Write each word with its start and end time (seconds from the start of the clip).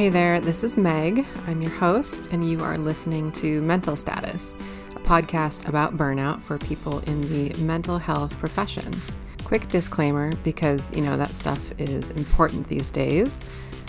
Hey 0.00 0.08
there, 0.08 0.40
this 0.40 0.64
is 0.64 0.78
Meg. 0.78 1.26
I'm 1.46 1.60
your 1.60 1.72
host, 1.72 2.28
and 2.32 2.42
you 2.48 2.64
are 2.64 2.78
listening 2.78 3.30
to 3.32 3.60
Mental 3.60 3.96
Status, 3.96 4.56
a 4.96 5.00
podcast 5.00 5.68
about 5.68 5.98
burnout 5.98 6.40
for 6.40 6.56
people 6.56 7.00
in 7.00 7.20
the 7.28 7.52
mental 7.62 7.98
health 7.98 8.34
profession. 8.38 8.98
Quick 9.44 9.68
disclaimer 9.68 10.34
because, 10.36 10.90
you 10.96 11.02
know, 11.02 11.18
that 11.18 11.34
stuff 11.34 11.78
is 11.78 12.08
important 12.08 12.66
these 12.66 12.90
days. 12.90 13.44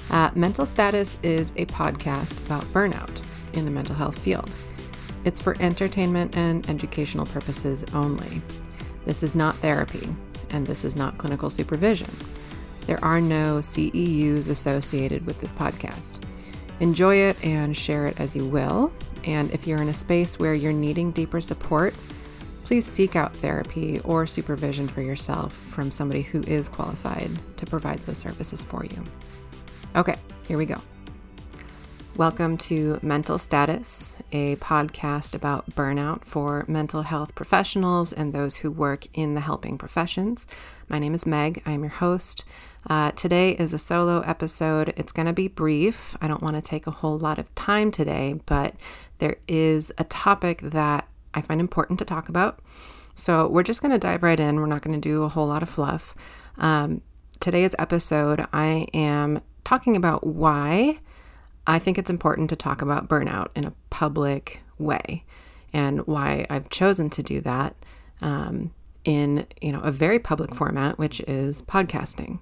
Uh, 0.10 0.30
mental 0.36 0.66
Status 0.66 1.18
is 1.24 1.54
a 1.56 1.66
podcast 1.68 2.46
about 2.46 2.66
burnout 2.74 3.22
in 3.54 3.64
the 3.64 3.72
mental 3.72 3.96
health 3.96 4.20
field. 4.20 4.52
It's 5.24 5.40
for 5.40 5.56
entertainment 5.62 6.36
and 6.36 6.70
educational 6.70 7.26
purposes 7.26 7.86
only. 7.94 8.42
This 9.06 9.24
is 9.24 9.34
not 9.34 9.56
therapy, 9.60 10.14
and 10.50 10.68
this 10.68 10.84
is 10.84 10.98
not 10.98 11.18
clinical 11.18 11.50
supervision. 11.50 12.14
There 12.88 13.04
are 13.04 13.22
no 13.22 13.58
CEUs 13.58 14.50
associated 14.50 15.26
with 15.26 15.40
this 15.40 15.54
podcast. 15.54 16.24
Enjoy 16.80 17.16
it 17.16 17.44
and 17.46 17.78
share 17.78 18.08
it 18.08 18.20
as 18.20 18.36
you 18.36 18.46
will. 18.46 18.92
And 19.24 19.52
if 19.52 19.68
you're 19.68 19.82
in 19.82 19.90
a 19.90 19.94
space 19.94 20.40
where 20.40 20.56
you're 20.56 20.74
needing 20.74 21.12
deeper 21.12 21.42
support, 21.42 21.94
please 22.66 22.86
seek 22.86 23.16
out 23.16 23.36
therapy 23.36 24.00
or 24.00 24.26
supervision 24.26 24.88
for 24.88 25.02
yourself 25.02 25.54
from 25.54 25.92
somebody 25.92 26.24
who 26.24 26.42
is 26.44 26.70
qualified 26.70 27.30
to 27.58 27.66
provide 27.66 28.00
those 28.00 28.18
services 28.18 28.64
for 28.64 28.84
you. 28.84 29.04
Okay, 29.96 30.16
here 30.48 30.58
we 30.58 30.66
go. 30.66 30.82
Welcome 32.18 32.58
to 32.60 33.00
Mental 33.02 33.38
Status, 33.38 34.18
a 34.32 34.58
podcast 34.58 35.34
about 35.34 35.70
burnout 35.72 36.26
for 36.26 36.66
mental 36.68 37.04
health 37.04 37.36
professionals 37.36 38.12
and 38.12 38.34
those 38.34 38.58
who 38.58 38.70
work 38.70 39.08
in 39.14 39.34
the 39.34 39.40
helping 39.40 39.78
professions. 39.78 40.46
My 40.90 41.00
name 41.00 41.14
is 41.14 41.26
Meg, 41.26 41.62
I'm 41.66 41.82
your 41.82 41.90
host. 41.90 42.44
Uh, 42.90 43.12
today 43.12 43.52
is 43.52 43.74
a 43.74 43.78
solo 43.78 44.22
episode. 44.22 44.94
It's 44.98 45.12
going 45.12 45.28
to 45.28 45.34
be 45.34 45.48
brief. 45.48 46.16
I 46.22 46.28
don't 46.28 46.42
want 46.42 46.56
to 46.56 46.62
take 46.62 46.88
a 46.88 46.92
whole 46.92 47.18
lot 47.18 47.38
of 47.38 47.54
time 47.56 47.92
today, 47.92 48.40
but 48.46 48.76
there 49.20 49.38
is 49.48 49.92
a 49.98 50.04
topic 50.06 50.62
that 50.62 51.08
I 51.34 51.42
find 51.42 51.60
important 51.60 52.00
to 52.00 52.06
talk 52.06 52.28
about. 52.28 52.60
So 53.14 53.48
we're 53.48 53.64
just 53.64 53.82
going 53.82 53.92
to 53.92 54.00
dive 54.00 54.24
right 54.24 54.40
in. 54.40 54.60
We're 54.60 54.66
not 54.66 54.82
going 54.82 55.00
to 55.00 55.10
do 55.10 55.24
a 55.24 55.30
whole 55.30 55.48
lot 55.48 55.62
of 55.62 55.70
fluff. 55.70 56.16
Um, 56.58 57.02
today's 57.40 57.76
episode, 57.78 58.46
I 58.52 58.88
am 58.94 59.42
talking 59.64 59.96
about 59.96 60.26
why 60.26 61.00
I 61.68 61.78
think 61.78 61.98
it's 61.98 62.10
important 62.10 62.50
to 62.50 62.56
talk 62.56 62.82
about 62.82 63.08
burnout 63.08 63.50
in 63.56 63.66
a 63.66 63.74
public 63.90 64.62
way 64.80 65.24
and 65.72 66.00
why 66.08 66.48
I've 66.50 66.70
chosen 66.70 67.10
to 67.12 67.24
do 67.24 67.42
that 67.42 67.76
um, 68.22 68.74
in 69.04 69.46
you 69.62 69.72
know 69.72 69.82
a 69.82 69.92
very 69.92 70.20
public 70.20 70.56
format, 70.56 70.98
which 70.98 71.20
is 71.22 71.62
podcasting. 71.64 72.40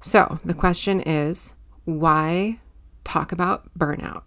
So 0.00 0.38
the 0.44 0.54
question 0.54 1.00
is, 1.00 1.54
why 1.84 2.58
talk 3.04 3.32
about 3.32 3.70
burnout? 3.78 4.22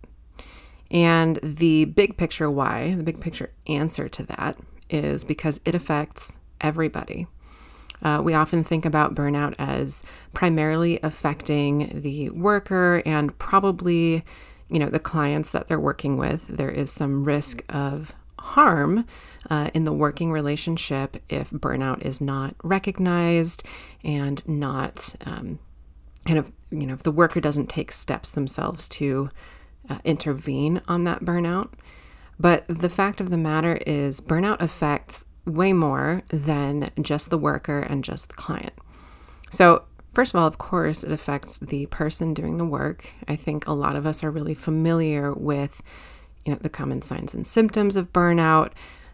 And 0.91 1.37
the 1.41 1.85
big 1.85 2.17
picture 2.17 2.49
why, 2.49 2.95
the 2.95 3.03
big 3.03 3.19
picture 3.19 3.51
answer 3.67 4.07
to 4.07 4.23
that 4.23 4.57
is 4.89 5.23
because 5.23 5.59
it 5.65 5.75
affects 5.75 6.37
everybody. 6.61 7.27
Uh, 8.01 8.21
we 8.23 8.33
often 8.33 8.63
think 8.63 8.85
about 8.85 9.15
burnout 9.15 9.55
as 9.57 10.03
primarily 10.33 10.99
affecting 11.01 12.01
the 12.01 12.29
worker 12.29 13.01
and 13.05 13.37
probably, 13.39 14.23
you 14.69 14.79
know, 14.79 14.89
the 14.89 14.99
clients 14.99 15.51
that 15.51 15.67
they're 15.67 15.79
working 15.79 16.17
with. 16.17 16.47
There 16.47 16.69
is 16.69 16.91
some 16.91 17.23
risk 17.23 17.63
of 17.69 18.13
harm 18.45 19.05
uh, 19.49 19.69
in 19.73 19.85
the 19.85 19.93
working 19.93 20.31
relationship 20.31 21.17
if 21.29 21.49
burnout 21.49 22.03
is 22.05 22.21
not 22.21 22.55
recognized 22.63 23.63
and 24.03 24.47
not 24.47 25.15
um, 25.25 25.59
kind 26.25 26.39
of, 26.39 26.51
you 26.71 26.85
know, 26.85 26.93
if 26.93 27.03
the 27.03 27.11
worker 27.11 27.41
doesn't 27.41 27.69
take 27.69 27.91
steps 27.91 28.31
themselves 28.31 28.87
to 28.87 29.29
uh, 29.89 29.99
intervene 30.03 30.81
on 30.87 31.03
that 31.03 31.21
burnout. 31.21 31.69
But 32.39 32.67
the 32.67 32.89
fact 32.89 33.21
of 33.21 33.29
the 33.29 33.37
matter 33.37 33.77
is, 33.85 34.21
burnout 34.21 34.61
affects 34.61 35.27
way 35.45 35.73
more 35.73 36.23
than 36.29 36.91
just 37.01 37.29
the 37.29 37.37
worker 37.37 37.79
and 37.79 38.03
just 38.03 38.29
the 38.29 38.35
client. 38.35 38.73
So, 39.51 39.83
first 40.13 40.33
of 40.33 40.39
all, 40.39 40.47
of 40.47 40.57
course, 40.57 41.03
it 41.03 41.11
affects 41.11 41.59
the 41.59 41.85
person 41.87 42.33
doing 42.33 42.57
the 42.57 42.65
work. 42.65 43.07
I 43.27 43.35
think 43.35 43.67
a 43.67 43.73
lot 43.73 43.95
of 43.95 44.05
us 44.05 44.23
are 44.23 44.31
really 44.31 44.55
familiar 44.55 45.33
with, 45.33 45.81
you 46.45 46.51
know, 46.51 46.59
the 46.61 46.69
common 46.69 47.01
signs 47.01 47.33
and 47.33 47.45
symptoms 47.45 47.95
of 47.95 48.13
burnout. 48.13 48.71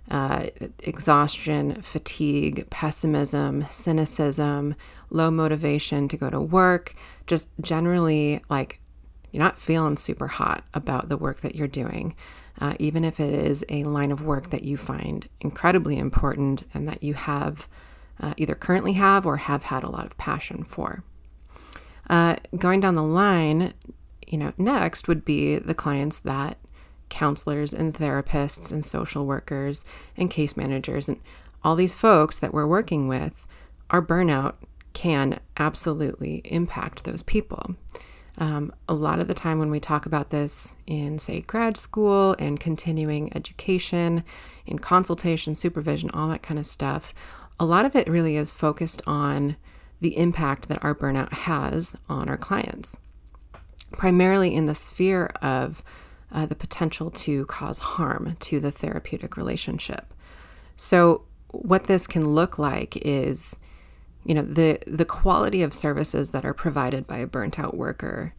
Uh, 0.09 0.47
exhaustion, 0.83 1.73
fatigue, 1.81 2.69
pessimism, 2.69 3.65
cynicism, 3.69 4.75
low 5.09 5.31
motivation 5.31 6.09
to 6.09 6.17
go 6.17 6.29
to 6.29 6.41
work, 6.41 6.95
just 7.27 7.49
generally 7.61 8.41
like 8.49 8.81
you're 9.31 9.43
not 9.43 9.57
feeling 9.57 9.95
super 9.95 10.27
hot 10.27 10.65
about 10.73 11.07
the 11.07 11.15
work 11.15 11.39
that 11.41 11.55
you're 11.55 11.67
doing 11.67 12.13
uh, 12.61 12.75
even 12.79 13.03
if 13.03 13.19
it 13.19 13.33
is 13.33 13.65
a 13.69 13.83
line 13.83 14.11
of 14.11 14.23
work 14.23 14.51
that 14.51 14.63
you 14.63 14.77
find 14.77 15.27
incredibly 15.39 15.97
important 15.97 16.65
and 16.73 16.87
that 16.87 17.03
you 17.03 17.15
have 17.15 17.67
uh, 18.19 18.33
either 18.37 18.53
currently 18.53 18.93
have 18.93 19.25
or 19.25 19.37
have 19.37 19.63
had 19.63 19.83
a 19.83 19.89
lot 19.89 20.05
of 20.05 20.17
passion 20.17 20.63
for. 20.63 21.03
Uh, 22.09 22.35
going 22.57 22.79
down 22.79 22.93
the 22.93 23.03
line, 23.03 23.73
you 24.27 24.37
know, 24.37 24.53
next 24.57 25.07
would 25.07 25.25
be 25.25 25.57
the 25.57 25.73
clients 25.73 26.19
that 26.19 26.57
counselors 27.11 27.73
and 27.73 27.93
therapists 27.93 28.71
and 28.71 28.83
social 28.83 29.27
workers 29.27 29.85
and 30.17 30.31
case 30.31 30.57
managers 30.57 31.07
and 31.07 31.19
all 31.63 31.75
these 31.75 31.95
folks 31.95 32.39
that 32.39 32.53
we're 32.53 32.65
working 32.65 33.07
with, 33.07 33.45
our 33.91 34.01
burnout 34.01 34.55
can 34.93 35.39
absolutely 35.57 36.41
impact 36.45 37.03
those 37.03 37.21
people. 37.21 37.75
Um, 38.37 38.73
a 38.89 38.93
lot 38.93 39.19
of 39.19 39.27
the 39.27 39.33
time, 39.33 39.59
when 39.59 39.69
we 39.69 39.79
talk 39.79 40.05
about 40.05 40.31
this 40.31 40.77
in, 40.87 41.19
say, 41.19 41.41
grad 41.41 41.77
school 41.77 42.35
and 42.39 42.59
continuing 42.59 43.35
education, 43.35 44.23
in 44.65 44.79
consultation, 44.79 45.53
supervision, 45.53 46.09
all 46.11 46.29
that 46.29 46.41
kind 46.41 46.57
of 46.57 46.65
stuff, 46.65 47.13
a 47.59 47.65
lot 47.65 47.85
of 47.85 47.95
it 47.95 48.07
really 48.07 48.37
is 48.37 48.51
focused 48.51 49.01
on 49.05 49.57
the 49.99 50.17
impact 50.17 50.67
that 50.69 50.83
our 50.83 50.95
burnout 50.95 51.31
has 51.33 51.95
on 52.09 52.27
our 52.27 52.37
clients, 52.37 52.97
primarily 53.91 54.55
in 54.55 54.65
the 54.65 54.73
sphere 54.73 55.27
of 55.41 55.83
uh, 56.31 56.45
the 56.45 56.55
potential 56.55 57.11
to 57.11 57.45
cause 57.45 57.79
harm 57.79 58.37
to 58.39 58.59
the 58.59 58.71
therapeutic 58.71 59.37
relationship. 59.37 60.13
So, 60.75 61.23
what 61.51 61.85
this 61.85 62.07
can 62.07 62.29
look 62.29 62.57
like 62.57 62.97
is 63.05 63.59
you 64.23 64.35
know 64.35 64.41
the 64.41 64.79
the 64.87 65.05
quality 65.05 65.61
of 65.61 65.73
services 65.73 66.31
that 66.31 66.45
are 66.45 66.53
provided 66.53 67.07
by 67.07 67.17
a 67.17 67.27
burnt 67.27 67.59
out 67.59 67.75
worker 67.75 68.33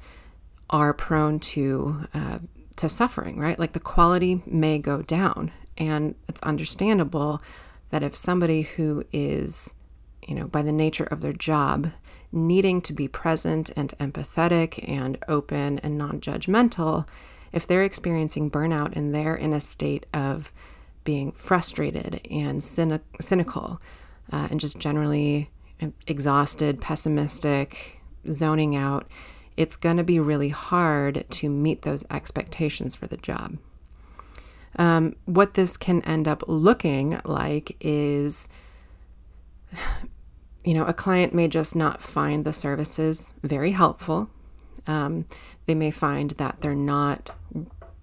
are 0.70 0.94
prone 0.94 1.38
to 1.38 2.06
uh, 2.14 2.38
to 2.76 2.88
suffering 2.88 3.38
right 3.38 3.58
like 3.58 3.72
the 3.72 3.80
quality 3.80 4.42
may 4.46 4.78
go 4.78 5.02
down 5.02 5.52
and 5.76 6.14
it's 6.28 6.40
understandable 6.42 7.42
that 7.90 8.02
if 8.02 8.14
somebody 8.14 8.62
who 8.62 9.04
is 9.12 9.74
you 10.26 10.34
know 10.34 10.46
by 10.46 10.62
the 10.62 10.72
nature 10.72 11.04
of 11.04 11.20
their 11.20 11.32
job 11.32 11.90
needing 12.30 12.80
to 12.80 12.92
be 12.92 13.06
present 13.06 13.70
and 13.76 13.90
empathetic 13.98 14.88
and 14.88 15.18
open 15.28 15.78
and 15.80 15.98
non-judgmental 15.98 17.06
if 17.52 17.66
they're 17.66 17.82
experiencing 17.82 18.50
burnout 18.50 18.96
and 18.96 19.14
they're 19.14 19.34
in 19.34 19.52
a 19.52 19.60
state 19.60 20.06
of 20.12 20.52
being 21.04 21.32
frustrated 21.32 22.26
and 22.30 22.62
cynic- 22.62 23.02
cynical 23.20 23.80
uh, 24.32 24.48
and 24.50 24.60
just 24.60 24.78
generally 24.78 25.50
exhausted, 26.06 26.80
pessimistic, 26.80 28.00
zoning 28.30 28.76
out, 28.76 29.06
it's 29.56 29.76
going 29.76 29.96
to 29.96 30.04
be 30.04 30.18
really 30.18 30.48
hard 30.48 31.24
to 31.28 31.50
meet 31.50 31.82
those 31.82 32.04
expectations 32.10 32.94
for 32.94 33.06
the 33.06 33.16
job. 33.16 33.58
Um, 34.76 35.16
what 35.26 35.54
this 35.54 35.76
can 35.76 36.00
end 36.02 36.26
up 36.26 36.42
looking 36.46 37.20
like 37.24 37.76
is, 37.80 38.48
you 40.64 40.74
know, 40.74 40.84
a 40.84 40.94
client 40.94 41.34
may 41.34 41.48
just 41.48 41.76
not 41.76 42.00
find 42.00 42.44
the 42.44 42.52
services 42.52 43.34
very 43.42 43.72
helpful. 43.72 44.30
Um, 44.86 45.26
they 45.66 45.74
may 45.74 45.90
find 45.90 46.32
that 46.32 46.60
they're 46.60 46.74
not 46.74 47.30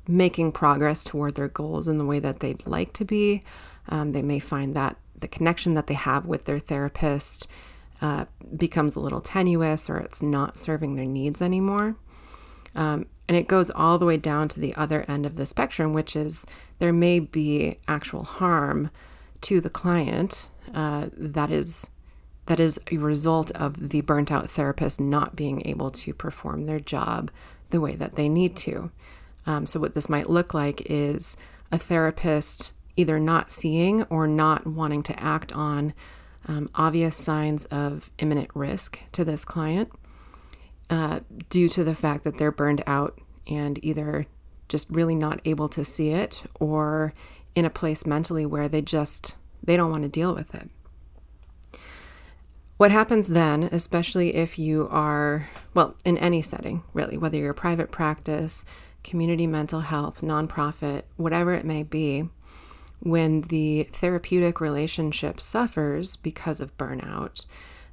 making 0.08 0.52
progress 0.52 1.04
toward 1.04 1.36
their 1.36 1.48
goals 1.48 1.88
in 1.88 1.98
the 1.98 2.06
way 2.06 2.20
that 2.20 2.40
they'd 2.40 2.66
like 2.66 2.94
to 2.94 3.06
be. 3.06 3.44
Um, 3.90 4.12
they 4.12 4.22
may 4.22 4.40
find 4.40 4.76
that 4.76 4.98
the 5.20 5.28
connection 5.28 5.74
that 5.74 5.88
they 5.88 5.94
have 5.94 6.26
with 6.26 6.46
their 6.46 6.60
therapist 6.60 7.48
uh, 8.02 8.26
becomes 8.56 8.96
a 8.96 9.00
little 9.00 9.22
tenuous 9.22 9.90
or 9.90 9.98
it's 9.98 10.22
not 10.22 10.58
serving 10.58 10.96
their 10.96 11.06
needs 11.06 11.42
anymore. 11.42 11.96
Um, 12.76 13.08
and 13.28 13.38
it 13.38 13.48
goes 13.48 13.70
all 13.70 14.00
the 14.00 14.06
way 14.06 14.18
down 14.18 14.48
to 14.50 14.60
the 14.60 14.74
other 14.76 15.06
end 15.08 15.26
of 15.26 15.36
the 15.36 15.46
spectrum, 15.46 15.94
which 15.94 16.16
is 16.16 16.48
there 16.80 16.94
may 16.94 17.20
be 17.20 17.78
actual 17.88 18.24
harm 18.24 18.90
to 19.42 19.62
the 19.62 19.70
client 19.70 20.50
uh, 20.74 21.10
that 21.14 21.52
is 21.52 21.92
that 22.50 22.60
is 22.60 22.80
a 22.92 22.98
result 22.98 23.52
of 23.52 23.90
the 23.90 24.02
burnt 24.02 24.32
out 24.32 24.50
therapist 24.50 25.00
not 25.00 25.36
being 25.36 25.62
able 25.66 25.92
to 25.92 26.14
perform 26.14 26.66
their 26.66 26.80
job 26.80 27.32
the 27.70 27.80
way 27.80 27.96
that 27.96 28.16
they 28.16 28.28
need 28.28 28.56
to. 28.58 28.92
Um, 29.46 29.66
so, 29.66 29.80
what 29.80 29.96
this 29.96 30.10
might 30.10 30.30
look 30.30 30.54
like 30.54 30.82
is 30.90 31.38
a 31.72 31.78
therapist 31.78 32.74
either 32.96 33.20
not 33.20 33.50
seeing 33.50 34.04
or 34.04 34.28
not 34.28 34.68
wanting 34.68 35.04
to 35.04 35.24
act 35.24 35.54
on 35.54 35.94
um, 36.48 36.70
obvious 36.76 37.16
signs 37.16 37.66
of 37.66 38.12
imminent 38.20 38.50
risk 38.54 39.00
to 39.14 39.24
this 39.24 39.46
client. 39.46 39.92
uh, 40.90 41.20
due 41.50 41.70
to 41.70 41.84
the 41.84 41.96
fact 41.96 42.24
that 42.24 42.38
they're 42.38 42.52
burned 42.52 42.84
out 42.88 43.20
and 43.48 43.84
either 43.84 44.26
just 44.68 44.90
really 44.90 45.16
not 45.16 45.40
able 45.46 45.70
to 45.70 45.84
see 45.86 46.10
it 46.12 46.44
or 46.60 47.14
in 47.56 47.66
a 47.66 47.70
place 47.70 48.06
mentally 48.06 48.46
where 48.46 48.68
they 48.68 48.82
just 48.82 49.38
they 49.64 49.78
don't 49.78 49.92
want 49.92 50.04
to 50.04 50.10
deal 50.10 50.34
with 50.34 50.54
it 50.56 50.70
what 52.80 52.92
happens 52.92 53.28
then, 53.28 53.64
especially 53.64 54.36
if 54.36 54.58
you 54.58 54.88
are, 54.90 55.50
well, 55.74 55.98
in 56.06 56.18
any 56.18 56.42
setting, 56.42 56.82
really, 56.94 57.18
whether 57.18 57.38
you're 57.38 57.52
a 57.52 57.54
private 57.54 57.92
practice, 57.92 58.64
community 59.04 59.46
mental 59.46 59.82
health, 59.82 60.22
nonprofit, 60.22 61.02
whatever 61.18 61.54
it 61.54 61.66
may 61.66 61.84
be, 61.84 62.30
when 63.02 63.42
the 63.42 63.84
therapeutic 63.92 64.62
relationship 64.62 65.42
suffers 65.42 66.16
because 66.16 66.62
of 66.62 66.78
burnout, 66.78 67.46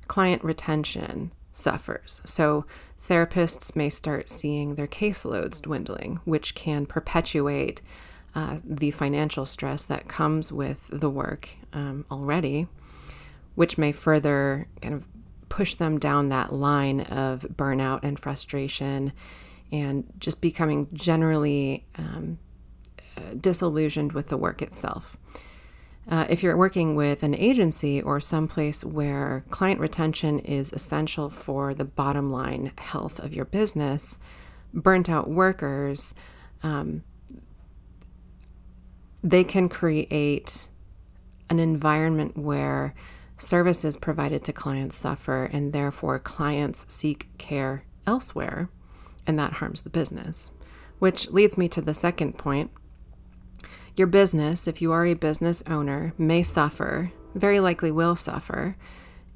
client 0.06 0.44
retention 0.44 1.32
suffers. 1.52 2.20
So 2.24 2.64
therapists 3.08 3.74
may 3.74 3.88
start 3.88 4.30
seeing 4.30 4.76
their 4.76 4.86
caseloads 4.86 5.60
dwindling, 5.60 6.20
which 6.24 6.54
can 6.54 6.86
perpetuate 6.86 7.82
uh, 8.36 8.58
the 8.62 8.92
financial 8.92 9.46
stress 9.46 9.84
that 9.86 10.06
comes 10.06 10.52
with 10.52 10.88
the 10.92 11.10
work 11.10 11.48
um, 11.72 12.06
already 12.08 12.68
which 13.56 13.76
may 13.76 13.90
further 13.90 14.68
kind 14.80 14.94
of 14.94 15.06
push 15.48 15.74
them 15.74 15.98
down 15.98 16.28
that 16.28 16.52
line 16.52 17.00
of 17.00 17.42
burnout 17.42 18.00
and 18.04 18.18
frustration 18.18 19.12
and 19.72 20.04
just 20.18 20.40
becoming 20.40 20.88
generally 20.92 21.84
um, 21.98 22.38
disillusioned 23.40 24.12
with 24.12 24.28
the 24.28 24.36
work 24.36 24.62
itself. 24.62 25.16
Uh, 26.08 26.24
if 26.30 26.42
you're 26.42 26.56
working 26.56 26.94
with 26.94 27.24
an 27.24 27.34
agency 27.34 28.00
or 28.00 28.20
someplace 28.20 28.84
where 28.84 29.44
client 29.50 29.80
retention 29.80 30.38
is 30.38 30.72
essential 30.72 31.28
for 31.28 31.74
the 31.74 31.84
bottom 31.84 32.30
line 32.30 32.70
health 32.78 33.18
of 33.18 33.34
your 33.34 33.44
business, 33.44 34.20
burnt 34.72 35.10
out 35.10 35.28
workers, 35.28 36.14
um, 36.62 37.02
they 39.24 39.42
can 39.42 39.68
create 39.68 40.68
an 41.50 41.58
environment 41.58 42.36
where 42.36 42.94
services 43.36 43.96
provided 43.96 44.44
to 44.44 44.52
clients 44.52 44.96
suffer, 44.96 45.44
and 45.52 45.72
therefore 45.72 46.18
clients 46.18 46.86
seek 46.88 47.28
care 47.38 47.84
elsewhere, 48.06 48.68
and 49.26 49.38
that 49.38 49.54
harms 49.54 49.82
the 49.82 49.90
business. 49.90 50.50
Which 50.98 51.30
leads 51.30 51.58
me 51.58 51.68
to 51.68 51.82
the 51.82 51.94
second 51.94 52.38
point. 52.38 52.70
Your 53.96 54.06
business, 54.06 54.66
if 54.66 54.80
you 54.80 54.92
are 54.92 55.06
a 55.06 55.14
business 55.14 55.62
owner, 55.66 56.12
may 56.18 56.42
suffer, 56.42 57.12
very 57.34 57.60
likely 57.60 57.90
will 57.90 58.16
suffer, 58.16 58.76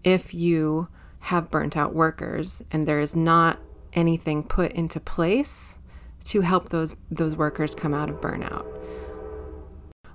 if 0.03 0.33
you 0.33 0.89
have 1.21 1.51
burnt 1.51 1.77
out 1.77 1.95
workers 1.95 2.63
and 2.71 2.87
there 2.87 3.01
is 3.01 3.15
not 3.15 3.59
anything 3.93 4.43
put 4.43 4.73
into 4.73 5.01
place 5.01 5.79
to 6.25 6.41
help 6.41 6.69
those 6.69 6.97
those 7.11 7.37
workers 7.37 7.75
come 7.75 7.95
out 7.95 8.11
of 8.11 8.21
burnout. 8.21 8.65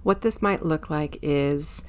What 0.03 0.21
this 0.21 0.41
might 0.41 0.65
look 0.65 0.89
like 0.89 1.17
is 1.21 1.83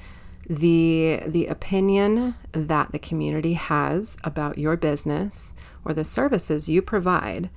the 0.49 1.21
the 1.25 1.47
opinion 1.47 2.35
that 2.53 2.91
the 2.91 2.99
community 2.99 3.53
has 3.53 4.17
about 4.23 4.57
your 4.57 4.77
business 4.77 5.53
or 5.83 5.93
the 5.93 6.05
services 6.05 6.69
you 6.69 6.81
provide 6.81 7.49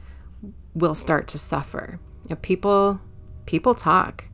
will 0.75 0.95
start 0.95 1.29
to 1.29 1.39
suffer. 1.39 2.01
You 2.25 2.31
know, 2.31 2.37
people 2.37 3.01
people 3.47 3.75
talk. 3.75 4.25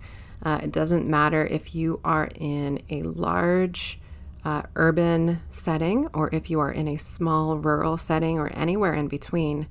Uh, 0.42 0.60
it 0.62 0.72
doesn't 0.72 1.06
matter 1.06 1.46
if 1.46 1.74
you 1.74 2.00
are 2.04 2.28
in 2.34 2.80
a 2.88 3.02
large 3.02 3.98
uh, 4.44 4.62
urban 4.74 5.40
setting 5.50 6.06
or 6.14 6.32
if 6.32 6.48
you 6.50 6.60
are 6.60 6.70
in 6.70 6.88
a 6.88 6.96
small 6.96 7.58
rural 7.58 7.96
setting 7.96 8.38
or 8.38 8.48
anywhere 8.54 8.94
in 8.94 9.08
between. 9.08 9.66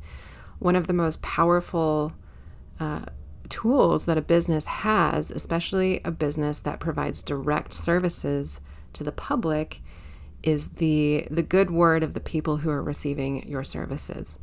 One 0.60 0.76
of 0.76 0.88
the 0.88 0.94
most 0.94 1.22
powerful 1.22 2.14
uh, 2.80 3.06
tools 3.50 4.06
that 4.06 4.18
a 4.18 4.22
business 4.22 4.66
has, 4.66 5.31
especially 5.31 6.02
a 6.04 6.12
business 6.12 6.62
that 6.62 6.80
provides 6.80 7.24
direct 7.24 7.74
services 7.74 8.60
to 8.95 9.03
the 9.03 9.12
public 9.12 9.81
is 10.44 10.74
the 10.75 11.27
the 11.31 11.44
good 11.44 11.71
word 11.71 12.03
of 12.03 12.13
the 12.13 12.19
people 12.19 12.57
who 12.57 12.69
are 12.69 12.83
receiving 12.83 13.47
your 13.47 13.63
services. 13.63 14.39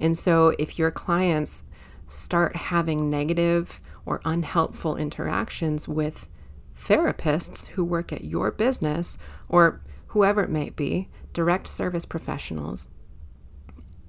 And 0.00 0.16
so 0.16 0.54
if 0.58 0.78
your 0.78 0.90
clients 0.90 1.64
start 2.06 2.56
having 2.56 3.10
negative 3.10 3.80
or 4.04 4.20
unhelpful 4.24 4.96
interactions 4.96 5.86
with 5.86 6.28
therapists 6.74 7.68
who 7.68 7.84
work 7.84 8.12
at 8.12 8.24
your 8.24 8.50
business 8.50 9.18
or 9.48 9.80
whoever 10.08 10.42
it 10.42 10.50
may 10.50 10.70
be, 10.70 11.08
direct 11.32 11.68
service 11.68 12.04
professionals, 12.04 12.88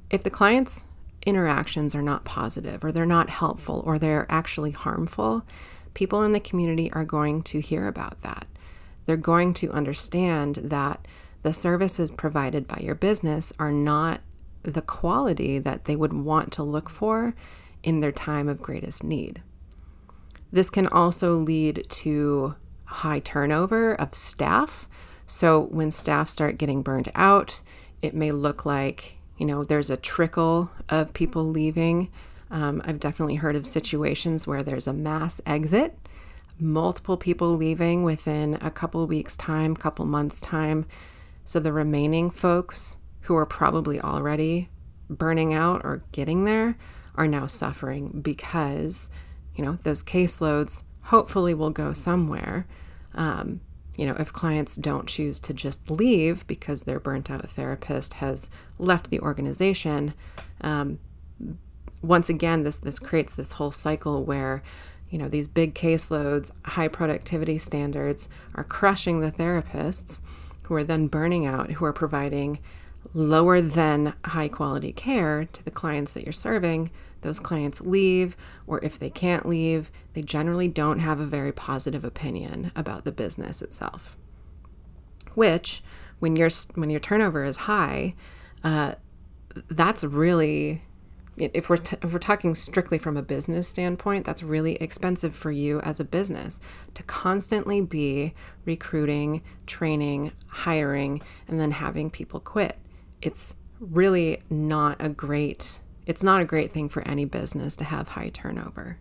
if 0.09 0.23
the 0.23 0.29
client's 0.29 0.85
interactions 1.25 1.93
are 1.93 2.01
not 2.01 2.25
positive 2.25 2.83
or 2.83 2.91
they're 2.91 3.05
not 3.05 3.29
helpful 3.29 3.83
or 3.85 3.97
they're 3.97 4.25
actually 4.29 4.71
harmful, 4.71 5.45
people 5.93 6.23
in 6.23 6.31
the 6.31 6.39
community 6.39 6.91
are 6.93 7.05
going 7.05 7.41
to 7.43 7.59
hear 7.59 7.87
about 7.87 8.21
that 8.21 8.47
they're 9.05 9.17
going 9.17 9.53
to 9.55 9.71
understand 9.71 10.55
that 10.57 11.07
the 11.43 11.53
services 11.53 12.09
provided 12.09 12.67
by 12.67 12.79
your 12.81 12.95
business 12.95 13.51
are 13.59 13.71
not 13.71 14.21
the 14.63 14.81
quality 14.81 15.59
that 15.59 15.85
they 15.85 15.95
would 15.95 16.13
want 16.13 16.51
to 16.53 16.63
look 16.63 16.89
for 16.89 17.35
in 17.83 17.99
their 17.99 18.11
time 18.11 18.47
of 18.47 18.61
greatest 18.61 19.03
need. 19.03 19.41
This 20.51 20.69
can 20.69 20.87
also 20.87 21.33
lead 21.33 21.85
to 21.89 22.55
high 22.85 23.19
turnover 23.19 23.93
of 23.95 24.13
staff. 24.15 24.87
So 25.25 25.61
when 25.65 25.91
staff 25.91 26.29
start 26.29 26.57
getting 26.57 26.81
burned 26.81 27.11
out, 27.15 27.61
it 28.01 28.13
may 28.13 28.31
look 28.31 28.65
like, 28.65 29.17
you 29.37 29.45
know, 29.45 29.63
there's 29.63 29.89
a 29.89 29.97
trickle 29.97 30.71
of 30.89 31.13
people 31.13 31.43
leaving. 31.43 32.09
Um, 32.51 32.81
I've 32.85 32.99
definitely 32.99 33.35
heard 33.35 33.55
of 33.55 33.65
situations 33.65 34.45
where 34.45 34.61
there's 34.61 34.87
a 34.87 34.93
mass 34.93 35.41
exit 35.45 35.97
multiple 36.59 37.17
people 37.17 37.55
leaving 37.55 38.03
within 38.03 38.57
a 38.61 38.71
couple 38.71 39.05
weeks' 39.07 39.35
time, 39.35 39.75
couple 39.75 40.05
months' 40.05 40.41
time. 40.41 40.85
So 41.45 41.59
the 41.59 41.73
remaining 41.73 42.29
folks 42.29 42.97
who 43.21 43.35
are 43.35 43.45
probably 43.45 43.99
already 43.99 44.69
burning 45.09 45.53
out 45.53 45.81
or 45.83 46.03
getting 46.11 46.45
there 46.45 46.77
are 47.15 47.27
now 47.27 47.47
suffering 47.47 48.21
because, 48.21 49.09
you 49.55 49.63
know, 49.63 49.77
those 49.83 50.03
caseloads 50.03 50.83
hopefully 51.03 51.53
will 51.53 51.69
go 51.69 51.93
somewhere. 51.93 52.65
Um, 53.13 53.61
you 53.95 54.07
know, 54.07 54.15
if 54.17 54.33
clients 54.33 54.75
don't 54.75 55.07
choose 55.07 55.39
to 55.39 55.53
just 55.53 55.89
leave 55.91 56.47
because 56.47 56.83
their 56.83 56.99
burnt 56.99 57.29
out 57.29 57.47
therapist 57.47 58.15
has 58.15 58.49
left 58.79 59.09
the 59.11 59.19
organization, 59.19 60.13
um, 60.61 60.99
once 62.01 62.27
again, 62.27 62.63
this 62.63 62.77
this 62.77 62.99
creates 62.99 63.35
this 63.35 63.53
whole 63.53 63.71
cycle 63.71 64.23
where 64.23 64.63
you 65.13 65.19
know, 65.19 65.29
these 65.29 65.47
big 65.47 65.75
caseloads, 65.75 66.49
high 66.65 66.87
productivity 66.87 67.59
standards 67.59 68.27
are 68.55 68.63
crushing 68.63 69.19
the 69.19 69.31
therapists 69.31 70.21
who 70.63 70.73
are 70.73 70.83
then 70.83 71.05
burning 71.05 71.45
out, 71.45 71.69
who 71.73 71.85
are 71.85 71.93
providing 71.93 72.57
lower 73.13 73.61
than 73.61 74.15
high 74.25 74.47
quality 74.47 74.91
care 74.91 75.45
to 75.45 75.63
the 75.63 75.69
clients 75.69 76.13
that 76.13 76.23
you're 76.23 76.33
serving. 76.33 76.89
Those 77.21 77.39
clients 77.39 77.79
leave, 77.79 78.35
or 78.65 78.83
if 78.83 78.97
they 78.97 79.11
can't 79.11 79.47
leave, 79.47 79.91
they 80.13 80.23
generally 80.23 80.67
don't 80.67 80.97
have 80.97 81.19
a 81.19 81.27
very 81.27 81.51
positive 81.51 82.03
opinion 82.03 82.71
about 82.75 83.05
the 83.05 83.11
business 83.11 83.61
itself. 83.61 84.17
Which, 85.35 85.83
when 86.17 86.35
your 86.35 86.49
when 86.73 86.89
your 86.89 86.99
turnover 86.99 87.43
is 87.43 87.57
high, 87.57 88.15
uh, 88.63 88.95
that's 89.69 90.03
really 90.03 90.81
if 91.37 91.69
we're 91.69 91.77
t- 91.77 91.97
if 92.01 92.13
we're 92.13 92.19
talking 92.19 92.53
strictly 92.53 92.97
from 92.97 93.17
a 93.17 93.23
business 93.23 93.67
standpoint, 93.67 94.25
that's 94.25 94.43
really 94.43 94.75
expensive 94.75 95.35
for 95.35 95.51
you 95.51 95.79
as 95.81 95.99
a 95.99 96.03
business 96.03 96.59
to 96.93 97.03
constantly 97.03 97.81
be 97.81 98.33
recruiting, 98.65 99.41
training, 99.65 100.31
hiring, 100.47 101.21
and 101.47 101.59
then 101.59 101.71
having 101.71 102.09
people 102.09 102.39
quit. 102.39 102.77
It's 103.21 103.57
really 103.79 104.41
not 104.49 104.97
a 104.99 105.09
great 105.09 105.79
it's 106.05 106.23
not 106.23 106.41
a 106.41 106.45
great 106.45 106.71
thing 106.71 106.89
for 106.89 107.01
any 107.07 107.25
business 107.25 107.75
to 107.77 107.83
have 107.85 108.09
high 108.09 108.29
turnover. 108.29 108.97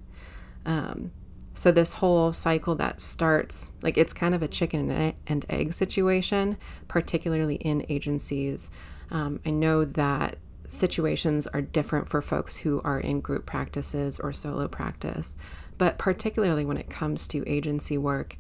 Um, 0.65 1.11
so 1.55 1.71
this 1.73 1.95
whole 1.95 2.33
cycle 2.33 2.75
that 2.77 3.01
starts 3.01 3.73
like 3.83 3.99
it's 3.99 4.13
kind 4.13 4.35
of 4.35 4.43
a 4.43 4.49
chicken 4.49 5.15
and 5.27 5.47
egg 5.51 5.73
situation, 5.73 6.57
particularly 6.89 7.57
in 7.57 7.85
agencies. 7.89 8.71
Um, 9.11 9.41
I 9.45 9.51
know 9.51 9.85
that 9.85 10.37
situations 10.69 11.47
are 11.49 11.61
different 11.61 12.09
for 12.09 12.23
folks 12.23 12.59
who 12.59 12.81
are 12.85 12.99
in 13.01 13.21
group 13.21 13.47
practices 13.47 14.19
or 14.19 14.33
solo 14.33 14.69
practice. 14.69 15.37
But 15.79 15.99
particularly 15.99 16.65
when 16.65 16.77
it 16.77 16.91
comes 16.91 17.27
to 17.29 17.49
agency 17.49 17.99
work, 17.99 18.37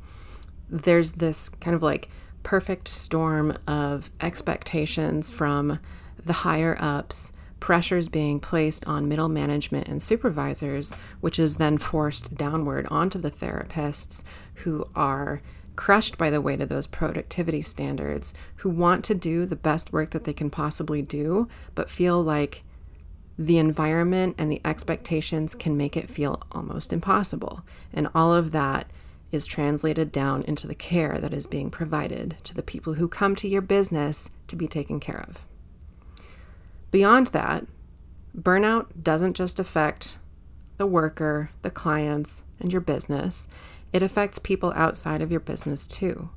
there's 0.69 1.12
this 1.12 1.49
kind 1.49 1.75
of 1.75 1.83
like 1.83 2.09
perfect 2.43 2.88
storm 2.88 3.57
of 3.67 4.11
expectations 4.21 5.31
from 5.31 5.79
the 6.25 6.33
higher 6.33 6.76
ups, 6.81 7.33
pressures 7.61 8.09
being 8.09 8.41
placed 8.41 8.87
on 8.88 9.09
middle 9.09 9.29
management 9.29 9.87
and 9.87 10.02
supervisors, 10.02 10.95
which 11.21 11.38
is 11.38 11.57
then 11.57 11.79
forced 11.79 12.37
downward 12.37 12.87
onto 12.91 13.19
the 13.19 13.31
therapists 13.31 14.25
who 14.57 14.88
are 14.97 15.41
crushed 15.76 16.19
by 16.19 16.31
the 16.31 16.41
weight 16.41 16.61
of 16.61 16.69
those 16.69 16.87
productivity 16.87 17.62
standards, 17.62 18.35
who 18.57 18.71
want 18.71 19.05
to 19.05 19.14
do 19.14 19.47
the 19.47 19.57
best 19.57 19.93
work 19.93 20.11
that 20.11 20.25
they 20.25 20.33
can 20.33 20.50
possibly 20.50 21.02
do, 21.02 21.49
but 21.75 21.91
feel 21.91 22.23
like 22.23 22.62
the 23.38 23.59
environment 23.59 24.35
and 24.38 24.50
the 24.50 24.61
expectations 24.64 25.55
can 25.55 25.76
make 25.76 25.97
it 25.97 26.11
feel 26.11 26.43
almost 26.52 26.93
impossible. 26.93 27.64
And 27.93 28.09
all 28.14 28.33
of 28.35 28.50
that 28.50 28.91
is 29.31 29.47
translated 29.47 30.12
down 30.12 30.43
into 30.43 30.67
the 30.67 30.75
care 30.75 31.19
that 31.19 31.33
is 31.33 31.47
being 31.47 31.71
provided 31.71 32.37
to 32.45 32.55
the 32.55 32.62
people 32.62 32.95
who 32.95 33.09
come 33.09 33.35
to 33.37 33.49
your 33.49 33.62
business 33.62 34.29
to 34.49 34.57
be 34.57 34.69
taken 34.69 35.00
care 35.00 35.25
of. 35.29 35.41
Beyond 36.91 37.29
that, 37.29 37.67
burnout 38.37 38.88
doesn't 39.02 39.35
just 39.35 39.59
affect 39.59 40.19
the 40.76 40.87
worker, 40.87 41.50
the 41.62 41.71
clients, 41.71 42.43
and 42.61 42.71
your 42.71 42.83
business, 42.83 43.49
it 43.92 44.02
affects 44.02 44.38
people 44.38 44.72
outside 44.75 45.22
of 45.22 45.30
your 45.30 45.40
business 45.40 45.87
too. 45.87 46.30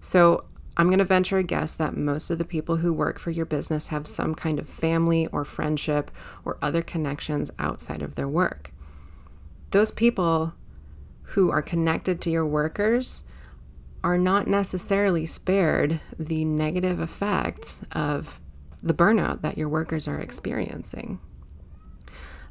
So, 0.00 0.44
I'm 0.76 0.88
going 0.88 0.98
to 0.98 1.04
venture 1.04 1.38
a 1.38 1.44
guess 1.44 1.76
that 1.76 1.96
most 1.96 2.30
of 2.30 2.38
the 2.38 2.44
people 2.44 2.76
who 2.76 2.92
work 2.92 3.20
for 3.20 3.30
your 3.30 3.46
business 3.46 3.88
have 3.88 4.08
some 4.08 4.34
kind 4.34 4.58
of 4.58 4.68
family 4.68 5.28
or 5.28 5.44
friendship 5.44 6.10
or 6.44 6.58
other 6.60 6.82
connections 6.82 7.50
outside 7.60 8.02
of 8.02 8.16
their 8.16 8.26
work. 8.26 8.72
Those 9.70 9.92
people 9.92 10.54
who 11.28 11.50
are 11.50 11.62
connected 11.62 12.20
to 12.22 12.30
your 12.30 12.46
workers 12.46 13.24
are 14.02 14.18
not 14.18 14.46
necessarily 14.46 15.26
spared 15.26 16.00
the 16.18 16.44
negative 16.44 17.00
effects 17.00 17.82
of 17.92 18.40
the 18.82 18.94
burnout 18.94 19.40
that 19.42 19.56
your 19.56 19.68
workers 19.68 20.06
are 20.06 20.18
experiencing. 20.18 21.18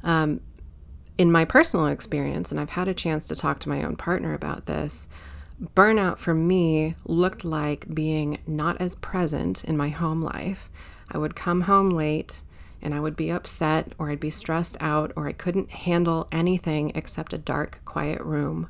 Um, 0.02 0.40
in 1.16 1.30
my 1.30 1.44
personal 1.44 1.86
experience, 1.86 2.50
and 2.50 2.60
I've 2.60 2.70
had 2.70 2.88
a 2.88 2.94
chance 2.94 3.26
to 3.28 3.36
talk 3.36 3.60
to 3.60 3.68
my 3.68 3.82
own 3.82 3.96
partner 3.96 4.34
about 4.34 4.66
this, 4.66 5.08
burnout 5.74 6.18
for 6.18 6.34
me 6.34 6.96
looked 7.04 7.44
like 7.44 7.94
being 7.94 8.38
not 8.46 8.80
as 8.80 8.96
present 8.96 9.64
in 9.64 9.76
my 9.76 9.88
home 9.88 10.20
life. 10.20 10.70
I 11.10 11.18
would 11.18 11.36
come 11.36 11.62
home 11.62 11.90
late 11.90 12.42
and 12.82 12.92
I 12.94 13.00
would 13.00 13.16
be 13.16 13.30
upset 13.30 13.92
or 13.98 14.10
I'd 14.10 14.20
be 14.20 14.30
stressed 14.30 14.76
out 14.80 15.12
or 15.16 15.28
I 15.28 15.32
couldn't 15.32 15.70
handle 15.70 16.28
anything 16.32 16.92
except 16.94 17.32
a 17.32 17.38
dark, 17.38 17.80
quiet 17.84 18.20
room. 18.20 18.68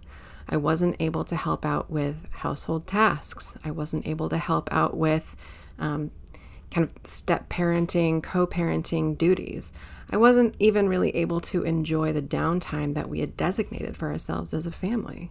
I 0.48 0.58
wasn't 0.58 0.96
able 1.00 1.24
to 1.24 1.36
help 1.36 1.64
out 1.64 1.90
with 1.90 2.16
household 2.30 2.86
tasks. 2.86 3.56
I 3.64 3.70
wasn't 3.70 4.06
able 4.06 4.28
to 4.28 4.36
help 4.36 4.70
out 4.70 4.96
with 4.96 5.36
um, 5.78 6.10
kind 6.70 6.88
of 6.88 7.06
step 7.06 7.48
parenting, 7.48 8.22
co 8.22 8.46
parenting 8.46 9.16
duties. 9.16 9.72
I 10.11 10.16
wasn't 10.16 10.54
even 10.58 10.88
really 10.88 11.14
able 11.16 11.40
to 11.40 11.62
enjoy 11.62 12.12
the 12.12 12.23
downtime 12.23 12.94
that 12.94 13.08
we 13.08 13.20
had 13.20 13.37
designated 13.37 13.96
for 13.96 14.11
ourselves 14.11 14.52
as 14.52 14.66
a 14.66 14.73
family. 14.73 15.30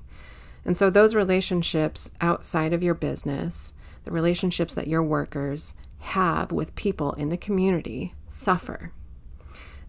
And 0.66 0.78
so, 0.78 0.90
those 0.90 1.16
relationships 1.16 2.12
outside 2.22 2.74
of 2.74 2.84
your 2.84 2.94
business, 2.94 3.74
the 4.04 4.12
relationships 4.12 4.74
that 4.76 4.88
your 4.88 5.04
workers 5.04 5.76
have 6.00 6.52
with 6.52 6.76
people 6.76 7.14
in 7.14 7.30
the 7.30 7.38
community, 7.38 8.14
suffer. 8.28 8.92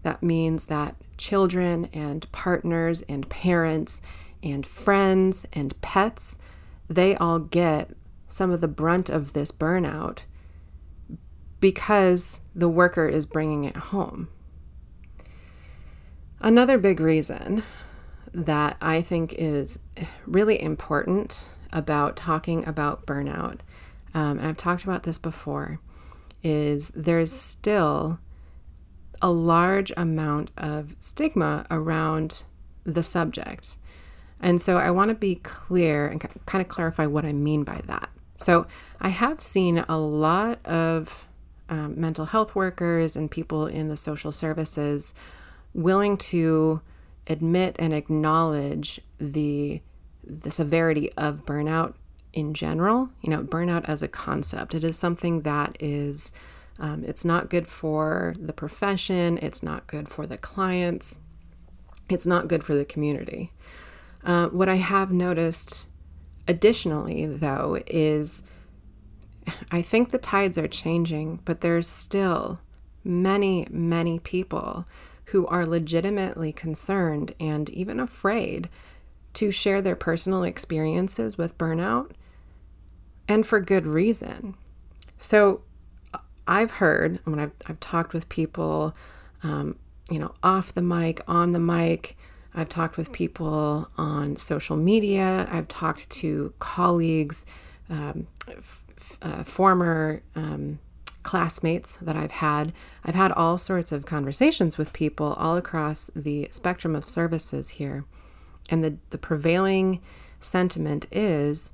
That 0.03 0.21
means 0.21 0.65
that 0.65 0.95
children 1.17 1.89
and 1.93 2.31
partners 2.31 3.01
and 3.03 3.27
parents 3.29 4.01
and 4.43 4.65
friends 4.65 5.45
and 5.53 5.79
pets, 5.81 6.37
they 6.87 7.15
all 7.15 7.39
get 7.39 7.91
some 8.27 8.51
of 8.51 8.61
the 8.61 8.67
brunt 8.67 9.09
of 9.09 9.33
this 9.33 9.51
burnout 9.51 10.19
because 11.59 12.41
the 12.53 12.69
worker 12.69 13.07
is 13.07 13.25
bringing 13.25 13.63
it 13.63 13.75
home. 13.75 14.27
Another 16.45 16.77
big 16.77 16.99
reason 16.99 17.63
that 18.31 18.77
I 18.79 19.01
think 19.01 19.33
is 19.33 19.79
really 20.27 20.61
important 20.61 21.49
about 21.73 22.15
talking 22.15 22.67
about 22.67 23.07
burnout, 23.07 23.61
um, 24.13 24.37
and 24.37 24.41
I've 24.49 24.55
talked 24.55 24.83
about 24.83 25.01
this 25.03 25.17
before, 25.17 25.79
is 26.43 26.89
there's 26.89 27.31
still 27.31 28.19
a 29.23 29.31
large 29.31 29.91
amount 29.97 30.51
of 30.55 30.95
stigma 30.99 31.65
around 31.71 32.43
the 32.83 33.01
subject. 33.01 33.75
And 34.39 34.61
so 34.61 34.77
I 34.77 34.91
want 34.91 35.09
to 35.09 35.15
be 35.15 35.35
clear 35.37 36.05
and 36.05 36.21
kind 36.45 36.61
of 36.61 36.67
clarify 36.67 37.07
what 37.07 37.25
I 37.25 37.33
mean 37.33 37.63
by 37.63 37.81
that. 37.87 38.11
So 38.35 38.67
I 39.01 39.09
have 39.09 39.41
seen 39.41 39.83
a 39.89 39.97
lot 39.97 40.63
of 40.63 41.25
um, 41.69 41.99
mental 41.99 42.25
health 42.25 42.53
workers 42.53 43.15
and 43.15 43.31
people 43.31 43.65
in 43.65 43.89
the 43.89 43.97
social 43.97 44.31
services 44.31 45.15
willing 45.75 46.17
to 46.17 46.81
admit 47.27 47.75
and 47.77 47.93
acknowledge 47.93 48.99
the 49.19 49.81
the 50.23 50.49
severity 50.49 51.11
of 51.13 51.45
burnout 51.45 51.93
in 52.33 52.55
general. 52.55 53.09
You 53.21 53.29
know 53.29 53.43
burnout 53.43 53.87
as 53.87 54.01
a 54.01 54.07
concept 54.07 54.73
it 54.73 54.83
is 54.83 54.97
something 54.97 55.41
that 55.41 55.77
is 55.79 56.31
um, 56.79 57.03
it's 57.05 57.23
not 57.23 57.49
good 57.49 57.67
for 57.67 58.35
the 58.39 58.53
profession 58.53 59.37
it's 59.41 59.61
not 59.61 59.85
good 59.87 60.09
for 60.09 60.25
the 60.25 60.37
clients 60.37 61.19
it's 62.09 62.25
not 62.25 62.47
good 62.47 62.63
for 62.63 62.75
the 62.75 62.85
community. 62.85 63.51
Uh, 64.23 64.47
what 64.47 64.67
i 64.67 64.75
have 64.75 65.11
noticed 65.11 65.87
additionally 66.47 67.25
though 67.27 67.79
is 67.85 68.41
i 69.71 69.81
think 69.81 70.09
the 70.09 70.17
tides 70.17 70.57
are 70.57 70.67
changing 70.67 71.39
but 71.45 71.61
there's 71.61 71.87
still 71.87 72.59
many 73.03 73.67
many 73.69 74.17
people 74.19 74.85
who 75.27 75.47
are 75.47 75.65
legitimately 75.65 76.51
concerned 76.51 77.33
and 77.39 77.69
even 77.69 77.99
afraid 77.99 78.69
to 79.33 79.51
share 79.51 79.81
their 79.81 79.95
personal 79.95 80.43
experiences 80.43 81.37
with 81.37 81.57
burnout, 81.57 82.11
and 83.27 83.45
for 83.45 83.59
good 83.59 83.85
reason. 83.85 84.55
So, 85.17 85.61
I've 86.47 86.71
heard 86.71 87.19
when 87.23 87.39
I've, 87.39 87.51
I've 87.65 87.79
talked 87.79 88.13
with 88.13 88.29
people, 88.29 88.95
um, 89.43 89.77
you 90.11 90.19
know, 90.19 90.33
off 90.43 90.73
the 90.73 90.81
mic, 90.81 91.21
on 91.27 91.51
the 91.53 91.59
mic, 91.59 92.15
I've 92.53 92.69
talked 92.69 92.97
with 92.97 93.11
people 93.11 93.89
on 93.97 94.37
social 94.37 94.77
media, 94.77 95.47
I've 95.51 95.67
talked 95.67 96.09
to 96.11 96.53
colleagues, 96.59 97.45
um, 97.89 98.27
f- 98.47 98.83
uh, 99.21 99.43
former 99.43 100.21
um, 100.35 100.79
classmates 101.25 101.97
that 101.97 102.15
I've 102.15 102.31
had. 102.31 102.71
I've 103.03 103.15
had 103.15 103.31
all 103.31 103.57
sorts 103.57 103.91
of 103.91 104.05
conversations 104.05 104.77
with 104.77 104.93
people 104.93 105.33
all 105.33 105.57
across 105.57 106.11
the 106.15 106.47
spectrum 106.51 106.95
of 106.95 107.07
services 107.07 107.71
here. 107.71 108.05
And 108.69 108.83
the, 108.83 108.97
the 109.09 109.17
prevailing 109.17 110.01
sentiment 110.39 111.07
is 111.11 111.73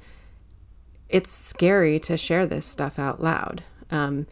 it's 1.09 1.31
scary 1.31 1.99
to 1.99 2.15
share 2.15 2.47
this 2.47 2.65
stuff 2.65 2.97
out 2.97 3.21
loud. 3.21 3.63
Um, 3.91 4.25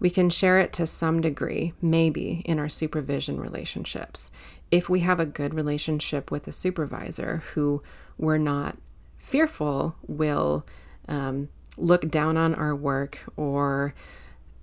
we 0.00 0.10
can 0.10 0.28
share 0.28 0.58
it 0.58 0.72
to 0.74 0.88
some 0.88 1.20
degree, 1.20 1.72
maybe 1.80 2.42
in 2.44 2.58
our 2.58 2.68
supervision 2.68 3.40
relationships. 3.40 4.32
If 4.72 4.90
we 4.90 5.00
have 5.00 5.20
a 5.20 5.26
good 5.26 5.54
relationship 5.54 6.32
with 6.32 6.48
a 6.48 6.52
supervisor 6.52 7.44
who 7.54 7.80
we're 8.18 8.38
not 8.38 8.76
fearful 9.18 9.94
will 10.08 10.66
um, 11.08 11.48
look 11.76 12.10
down 12.10 12.36
on 12.36 12.56
our 12.56 12.74
work 12.74 13.20
or 13.36 13.94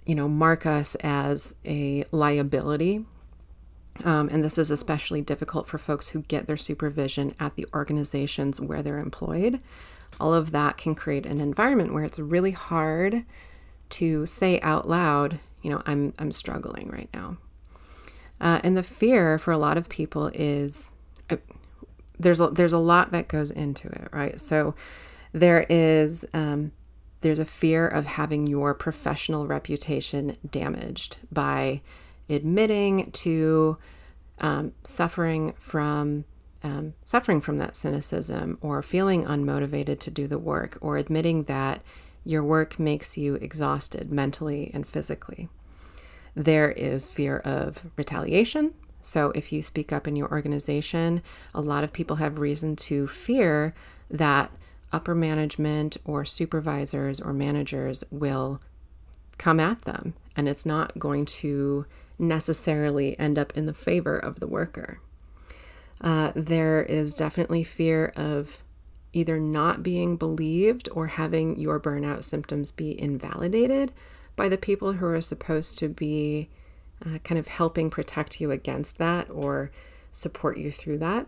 you 0.06 0.16
know, 0.16 0.28
mark 0.28 0.66
us 0.66 0.96
as 0.96 1.56
a 1.66 2.04
liability. 2.12 3.06
Um, 4.04 4.30
and 4.30 4.44
this 4.44 4.58
is 4.58 4.72
especially 4.72 5.22
difficult 5.22 5.68
for 5.68 5.78
folks 5.78 6.10
who 6.10 6.22
get 6.24 6.48
their 6.48 6.58
supervision 6.58 7.36
at 7.40 7.56
the 7.56 7.68
organizations 7.74 8.60
where 8.60 8.82
they're 8.82 9.00
employed. 9.00 9.62
All 10.20 10.34
of 10.34 10.52
that 10.52 10.78
can 10.78 10.96
create 10.96 11.26
an 11.26 11.40
environment 11.40 11.94
where 11.94 12.04
it's 12.04 12.20
really 12.20 12.52
hard 12.52 13.26
to 13.90 14.26
say 14.26 14.60
out 14.62 14.88
loud, 14.88 15.40
you 15.62 15.70
know, 15.70 15.82
I'm, 15.86 16.14
I'm 16.18 16.32
struggling 16.32 16.90
right 16.90 17.10
now. 17.14 17.38
Uh, 18.40 18.60
and 18.64 18.76
the 18.76 18.84
fear 18.84 19.38
for 19.38 19.52
a 19.52 19.58
lot 19.58 19.78
of 19.78 19.88
people 19.88 20.32
is 20.34 20.94
uh, 21.30 21.38
there's 22.18 22.42
a, 22.42 22.48
there's 22.48 22.74
a 22.74 22.80
lot 22.80 23.12
that 23.12 23.28
goes 23.28 23.52
into 23.52 23.88
it, 23.88 24.08
right? 24.12 24.40
So 24.40 24.74
there 25.34 25.66
is 25.70 26.26
um, 26.34 26.72
there's 27.22 27.40
a 27.40 27.46
fear 27.46 27.88
of 27.88 28.06
having 28.06 28.48
your 28.48 28.74
professional 28.74 29.48
reputation 29.48 30.38
damaged 30.50 31.18
by 31.32 31.82
admitting 32.30 33.12
to 33.12 33.78
um, 34.40 34.74
suffering 34.84 35.54
from 35.58 36.26
um, 36.64 36.94
suffering 37.06 37.42
from 37.42 37.58
that 37.58 37.76
cynicism 37.76 38.58
or 38.62 38.82
feeling 38.84 39.24
unmotivated 39.24 40.00
to 40.00 40.12
do 40.12 40.28
the 40.28 40.38
work 40.38 40.78
or 40.80 40.98
admitting 40.98 41.44
that 41.44 41.82
your 42.24 42.44
work 42.44 42.78
makes 42.78 43.18
you 43.18 43.36
exhausted 43.36 44.12
mentally 44.12 44.70
and 44.74 44.88
physically. 44.88 45.50
There 46.36 46.72
is 46.72 47.10
fear 47.10 47.40
of 47.40 47.90
retaliation. 47.98 48.76
So, 49.02 49.32
if 49.32 49.52
you 49.52 49.64
speak 49.64 49.92
up 49.92 50.08
in 50.08 50.16
your 50.16 50.30
organization, 50.30 51.24
a 51.56 51.62
lot 51.62 51.84
of 51.84 51.92
people 51.92 52.18
have 52.18 52.38
reason 52.38 52.76
to 52.78 53.08
fear 53.08 53.74
that 54.12 54.52
upper 54.94 55.16
management 55.16 55.98
or 56.06 56.26
supervisors 56.26 57.20
or 57.20 57.34
managers 57.34 58.04
will 58.12 58.62
come 59.38 59.60
at 59.60 59.82
them, 59.84 60.14
and 60.36 60.48
it's 60.48 60.66
not 60.66 61.00
going 61.00 61.26
to 61.26 61.86
necessarily 62.20 63.18
end 63.20 63.40
up 63.40 63.56
in 63.58 63.66
the 63.66 63.74
favor 63.74 64.18
of 64.18 64.40
the 64.40 64.48
worker. 64.48 65.00
Uh, 66.00 66.32
there 66.36 66.84
is 66.84 67.14
definitely 67.14 67.64
fear 67.64 68.12
of 68.16 68.62
either 69.14 69.40
not 69.40 69.84
being 69.84 70.16
believed 70.16 70.88
or 70.94 71.08
having 71.08 71.60
your 71.60 71.80
burnout 71.80 72.24
symptoms 72.24 72.72
be 72.72 73.00
invalidated 73.00 73.92
by 74.36 74.48
the 74.48 74.58
people 74.58 74.94
who 74.94 75.06
are 75.06 75.22
supposed 75.22 75.78
to 75.78 75.90
be 75.90 76.50
uh, 77.06 77.18
kind 77.20 77.38
of 77.38 77.48
helping 77.48 77.90
protect 77.90 78.40
you 78.40 78.52
against 78.52 78.98
that 78.98 79.30
or 79.30 79.72
support 80.12 80.58
you 80.58 80.72
through 80.72 80.98
that. 80.98 81.28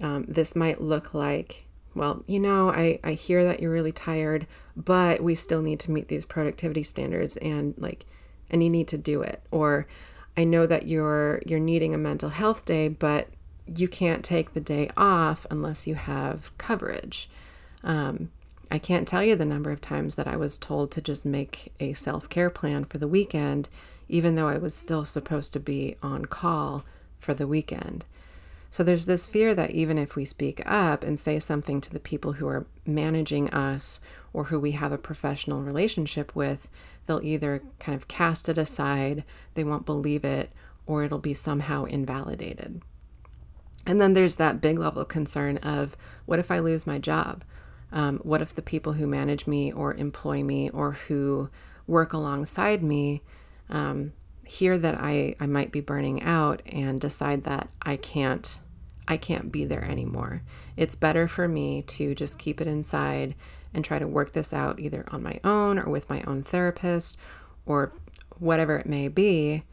Um, 0.00 0.24
this 0.28 0.56
might 0.56 0.80
look 0.80 1.12
like, 1.12 1.64
well, 1.98 2.22
you 2.26 2.40
know, 2.40 2.70
I, 2.70 2.98
I 3.04 3.12
hear 3.12 3.44
that 3.44 3.60
you're 3.60 3.70
really 3.72 3.92
tired, 3.92 4.46
but 4.76 5.22
we 5.22 5.34
still 5.34 5.62
need 5.62 5.80
to 5.80 5.90
meet 5.90 6.08
these 6.08 6.24
productivity 6.24 6.82
standards 6.82 7.36
and 7.38 7.74
like, 7.76 8.06
and 8.50 8.62
you 8.62 8.70
need 8.70 8.88
to 8.88 8.98
do 8.98 9.22
it. 9.22 9.42
Or 9.50 9.86
I 10.36 10.44
know 10.44 10.66
that 10.66 10.86
you're 10.86 11.42
you're 11.44 11.58
needing 11.58 11.94
a 11.94 11.98
mental 11.98 12.30
health 12.30 12.64
day, 12.64 12.88
but 12.88 13.28
you 13.66 13.88
can't 13.88 14.24
take 14.24 14.54
the 14.54 14.60
day 14.60 14.88
off 14.96 15.46
unless 15.50 15.86
you 15.86 15.96
have 15.96 16.56
coverage. 16.58 17.28
Um, 17.84 18.30
I 18.70 18.78
can't 18.78 19.08
tell 19.08 19.22
you 19.22 19.34
the 19.34 19.44
number 19.44 19.70
of 19.70 19.80
times 19.80 20.14
that 20.14 20.28
I 20.28 20.36
was 20.36 20.58
told 20.58 20.90
to 20.92 21.00
just 21.00 21.24
make 21.24 21.72
a 21.80 21.92
self 21.92 22.28
care 22.28 22.50
plan 22.50 22.84
for 22.84 22.98
the 22.98 23.08
weekend, 23.08 23.68
even 24.08 24.34
though 24.34 24.48
I 24.48 24.58
was 24.58 24.74
still 24.74 25.04
supposed 25.04 25.52
to 25.54 25.60
be 25.60 25.96
on 26.02 26.26
call 26.26 26.84
for 27.18 27.34
the 27.34 27.46
weekend. 27.46 28.04
So 28.70 28.82
there's 28.82 29.06
this 29.06 29.26
fear 29.26 29.54
that 29.54 29.70
even 29.70 29.96
if 29.96 30.14
we 30.14 30.24
speak 30.24 30.62
up 30.66 31.02
and 31.02 31.18
say 31.18 31.38
something 31.38 31.80
to 31.80 31.90
the 31.90 32.00
people 32.00 32.34
who 32.34 32.46
are 32.46 32.66
managing 32.84 33.48
us 33.50 34.00
or 34.32 34.44
who 34.44 34.60
we 34.60 34.72
have 34.72 34.92
a 34.92 34.98
professional 34.98 35.62
relationship 35.62 36.36
with, 36.36 36.68
they'll 37.06 37.22
either 37.22 37.62
kind 37.78 37.96
of 37.96 38.08
cast 38.08 38.48
it 38.48 38.58
aside, 38.58 39.24
they 39.54 39.64
won't 39.64 39.86
believe 39.86 40.24
it, 40.24 40.52
or 40.86 41.02
it'll 41.02 41.18
be 41.18 41.34
somehow 41.34 41.84
invalidated. 41.84 42.82
And 43.86 44.00
then 44.00 44.12
there's 44.12 44.36
that 44.36 44.60
big 44.60 44.78
level 44.78 45.04
concern 45.06 45.56
of 45.58 45.96
what 46.26 46.38
if 46.38 46.50
I 46.50 46.58
lose 46.58 46.86
my 46.86 46.98
job? 46.98 47.44
Um, 47.90 48.18
what 48.18 48.42
if 48.42 48.54
the 48.54 48.60
people 48.60 48.92
who 48.92 49.06
manage 49.06 49.46
me 49.46 49.72
or 49.72 49.94
employ 49.94 50.42
me 50.42 50.68
or 50.70 50.92
who 50.92 51.48
work 51.86 52.12
alongside 52.12 52.82
me 52.82 53.22
um, 53.70 54.12
hear 54.48 54.78
that 54.78 54.94
I, 54.98 55.34
I 55.38 55.46
might 55.46 55.70
be 55.70 55.82
burning 55.82 56.22
out 56.22 56.62
and 56.64 56.98
decide 56.98 57.44
that 57.44 57.68
I 57.82 57.96
can't 57.96 58.58
I 59.06 59.16
can't 59.16 59.50
be 59.50 59.64
there 59.64 59.84
anymore. 59.84 60.42
It's 60.76 60.94
better 60.94 61.28
for 61.28 61.48
me 61.48 61.82
to 61.82 62.14
just 62.14 62.38
keep 62.38 62.60
it 62.60 62.66
inside 62.66 63.34
and 63.72 63.82
try 63.84 63.98
to 63.98 64.06
work 64.06 64.32
this 64.32 64.52
out 64.52 64.80
either 64.80 65.06
on 65.10 65.22
my 65.22 65.40
own 65.44 65.78
or 65.78 65.90
with 65.90 66.10
my 66.10 66.22
own 66.26 66.42
therapist 66.42 67.18
or 67.64 67.92
whatever 68.38 68.76
it 68.76 68.86
may 68.86 69.08
be, 69.08 69.64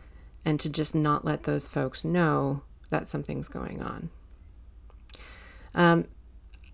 and 0.45 0.59
to 0.59 0.69
just 0.69 0.95
not 0.95 1.25
let 1.25 1.43
those 1.43 1.67
folks 1.67 2.05
know 2.05 2.61
that 2.89 3.07
something's 3.07 3.49
going 3.49 3.81
on. 3.81 4.09
Um, 5.73 6.07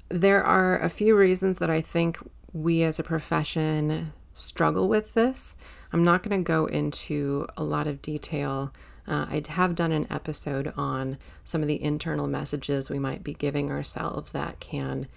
there 0.09 0.43
are 0.43 0.77
a 0.79 0.89
few 0.89 1.15
reasons 1.15 1.57
that 1.59 1.69
I 1.69 1.81
think 1.81 2.19
we 2.53 2.83
as 2.83 2.99
a 2.99 3.03
profession 3.03 4.13
struggle 4.33 4.87
with 4.87 5.13
this. 5.15 5.57
I'm 5.93 6.03
not 6.03 6.23
going 6.23 6.43
to 6.43 6.47
go 6.47 6.65
into 6.65 7.45
a 7.57 7.63
lot 7.63 7.87
of 7.87 8.01
detail. 8.01 8.73
Uh, 9.07 9.25
I 9.29 9.43
have 9.49 9.75
done 9.75 9.91
an 9.91 10.07
episode 10.09 10.73
on 10.77 11.17
some 11.43 11.61
of 11.61 11.67
the 11.67 11.81
internal 11.83 12.27
messages 12.27 12.89
we 12.89 12.99
might 12.99 13.23
be 13.23 13.33
giving 13.33 13.69
ourselves 13.69 14.31
that 14.31 14.59
can 14.59 15.07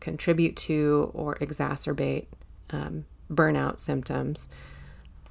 contribute 0.00 0.56
to 0.56 1.10
or 1.14 1.36
exacerbate 1.36 2.26
um, 2.70 3.04
burnout 3.30 3.78
symptoms. 3.78 4.48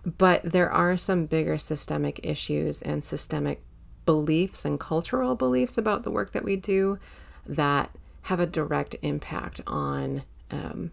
But 0.05 0.43
there 0.43 0.71
are 0.71 0.97
some 0.97 1.25
bigger 1.25 1.57
systemic 1.57 2.25
issues 2.25 2.81
and 2.81 3.03
systemic 3.03 3.61
beliefs 4.05 4.65
and 4.65 4.79
cultural 4.79 5.35
beliefs 5.35 5.77
about 5.77 6.03
the 6.03 6.11
work 6.11 6.31
that 6.31 6.43
we 6.43 6.55
do 6.55 6.97
that 7.45 7.91
have 8.23 8.39
a 8.39 8.47
direct 8.47 8.95
impact 9.01 9.61
on 9.67 10.23
um, 10.49 10.91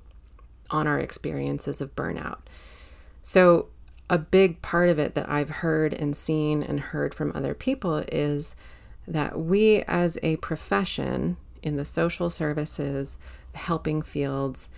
on 0.70 0.86
our 0.86 0.98
experiences 0.98 1.80
of 1.80 1.96
burnout. 1.96 2.38
So 3.22 3.68
a 4.10 4.18
big 4.18 4.62
part 4.62 4.88
of 4.88 4.98
it 4.98 5.14
that 5.14 5.28
I've 5.28 5.50
heard 5.50 5.92
and 5.92 6.16
seen 6.16 6.62
and 6.62 6.80
heard 6.80 7.14
from 7.14 7.32
other 7.34 7.54
people 7.54 8.04
is 8.10 8.56
that 9.06 9.38
we 9.38 9.82
as 9.82 10.18
a 10.22 10.36
profession 10.36 11.36
in 11.62 11.76
the 11.76 11.84
social 11.84 12.30
services, 12.30 13.18
the 13.52 13.58
helping 13.58 14.02
fields, 14.02 14.70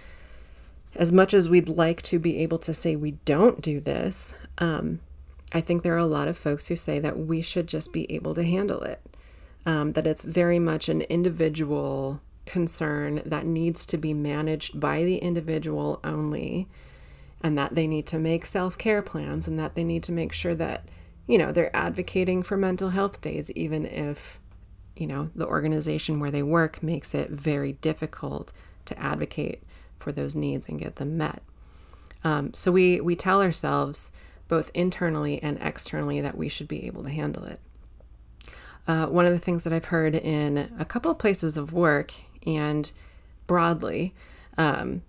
as 0.96 1.12
much 1.12 1.32
as 1.34 1.48
we'd 1.48 1.68
like 1.68 2.02
to 2.02 2.18
be 2.18 2.38
able 2.38 2.58
to 2.58 2.74
say 2.74 2.96
we 2.96 3.12
don't 3.24 3.60
do 3.60 3.80
this, 3.80 4.34
um, 4.58 5.00
I 5.52 5.60
think 5.60 5.82
there 5.82 5.94
are 5.94 5.98
a 5.98 6.04
lot 6.04 6.28
of 6.28 6.36
folks 6.36 6.68
who 6.68 6.76
say 6.76 6.98
that 6.98 7.18
we 7.18 7.42
should 7.42 7.66
just 7.66 7.92
be 7.92 8.10
able 8.12 8.34
to 8.34 8.44
handle 8.44 8.82
it. 8.82 9.00
Um, 9.66 9.92
that 9.92 10.06
it's 10.06 10.24
very 10.24 10.58
much 10.58 10.88
an 10.88 11.02
individual 11.02 12.22
concern 12.46 13.20
that 13.26 13.44
needs 13.44 13.84
to 13.86 13.98
be 13.98 14.14
managed 14.14 14.80
by 14.80 15.04
the 15.04 15.18
individual 15.18 16.00
only, 16.02 16.66
and 17.42 17.56
that 17.56 17.74
they 17.74 17.86
need 17.86 18.06
to 18.06 18.18
make 18.18 18.44
self 18.44 18.76
care 18.76 19.02
plans 19.02 19.46
and 19.46 19.58
that 19.58 19.74
they 19.74 19.84
need 19.84 20.02
to 20.04 20.12
make 20.12 20.32
sure 20.32 20.54
that, 20.54 20.88
you 21.26 21.38
know, 21.38 21.52
they're 21.52 21.74
advocating 21.74 22.42
for 22.42 22.56
mental 22.56 22.90
health 22.90 23.20
days, 23.20 23.50
even 23.52 23.86
if, 23.86 24.38
you 24.96 25.06
know, 25.06 25.30
the 25.34 25.46
organization 25.46 26.20
where 26.20 26.30
they 26.30 26.42
work 26.42 26.82
makes 26.82 27.14
it 27.14 27.30
very 27.30 27.74
difficult 27.74 28.52
to 28.84 28.98
advocate 28.98 29.62
for 29.96 30.12
those 30.12 30.34
needs 30.34 30.68
and 30.68 30.78
get 30.78 30.96
them 30.96 31.16
met. 31.16 31.42
Um, 32.24 32.52
so 32.52 32.70
we, 32.70 33.00
we 33.00 33.16
tell 33.16 33.42
ourselves, 33.42 34.12
both 34.48 34.70
internally 34.74 35.42
and 35.42 35.58
externally, 35.60 36.20
that 36.20 36.36
we 36.36 36.48
should 36.48 36.68
be 36.68 36.86
able 36.86 37.02
to 37.04 37.10
handle 37.10 37.44
it. 37.44 37.60
Uh, 38.86 39.06
one 39.06 39.24
of 39.24 39.32
the 39.32 39.38
things 39.38 39.64
that 39.64 39.72
I've 39.72 39.86
heard 39.86 40.14
in 40.14 40.72
a 40.78 40.84
couple 40.84 41.10
of 41.10 41.18
places 41.18 41.56
of 41.56 41.72
work 41.72 42.12
and 42.46 42.90
broadly, 43.46 44.14
um, 44.58 45.02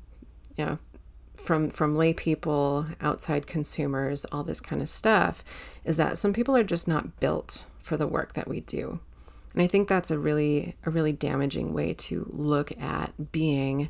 you 0.57 0.65
know, 0.65 0.77
from 1.41 1.69
from 1.69 1.95
lay 1.95 2.13
people, 2.13 2.85
outside 3.01 3.47
consumers, 3.47 4.25
all 4.25 4.43
this 4.43 4.61
kind 4.61 4.81
of 4.81 4.89
stuff, 4.89 5.43
is 5.83 5.97
that 5.97 6.17
some 6.17 6.33
people 6.33 6.55
are 6.55 6.63
just 6.63 6.87
not 6.87 7.19
built 7.19 7.65
for 7.81 7.97
the 7.97 8.07
work 8.07 8.33
that 8.33 8.47
we 8.47 8.61
do. 8.61 8.99
And 9.53 9.61
I 9.61 9.67
think 9.67 9.87
that's 9.87 10.11
a 10.11 10.19
really 10.19 10.75
a 10.85 10.89
really 10.89 11.13
damaging 11.13 11.73
way 11.73 11.93
to 11.93 12.27
look 12.29 12.79
at 12.79 13.31
being 13.31 13.89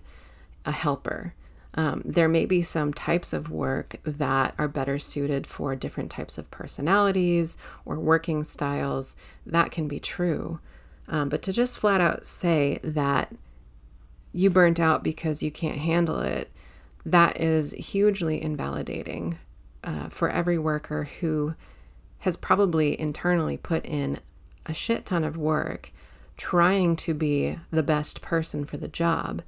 a 0.66 0.72
helper. 0.72 1.34
Um, 1.74 2.02
there 2.04 2.28
may 2.28 2.46
be 2.46 2.62
some 2.62 2.94
types 2.94 3.32
of 3.32 3.50
work 3.50 3.96
that 4.04 4.54
are 4.58 4.68
better 4.68 5.00
suited 5.00 5.48
for 5.48 5.76
different 5.76 6.12
types 6.12 6.38
of 6.38 6.52
personalities 6.52 7.58
or 7.86 7.98
working 7.98 8.44
styles. 8.44 9.16
That 9.46 9.72
can 9.72 9.88
be 9.88 10.00
true. 10.00 10.60
Um, 11.08 11.30
but 11.30 11.42
to 11.44 11.54
just 11.54 11.80
flat 11.80 12.02
out 12.02 12.26
say 12.26 12.80
that 12.84 13.34
you 14.34 14.50
burnt 14.50 14.80
out 14.80 15.04
because 15.04 15.44
you 15.44 15.52
can't 15.52 15.78
handle 15.78 16.20
it, 16.20 16.52
that 17.06 17.40
is 17.40 17.72
hugely 17.74 18.42
invalidating 18.42 19.38
uh, 19.84 20.10
for 20.10 20.30
every 20.30 20.58
worker 20.58 21.06
who 21.20 21.56
has 22.20 22.38
probably 22.38 23.00
internally 23.00 23.58
put 23.58 23.86
in 23.86 24.20
a 24.66 24.74
shit 24.74 25.06
ton 25.06 25.24
of 25.24 25.38
work 25.38 25.92
trying 26.38 26.96
to 26.96 27.14
be 27.14 27.58
the 27.72 27.84
best 27.84 28.22
person 28.22 28.66
for 28.66 28.78
the 28.78 28.88
job. 28.88 29.42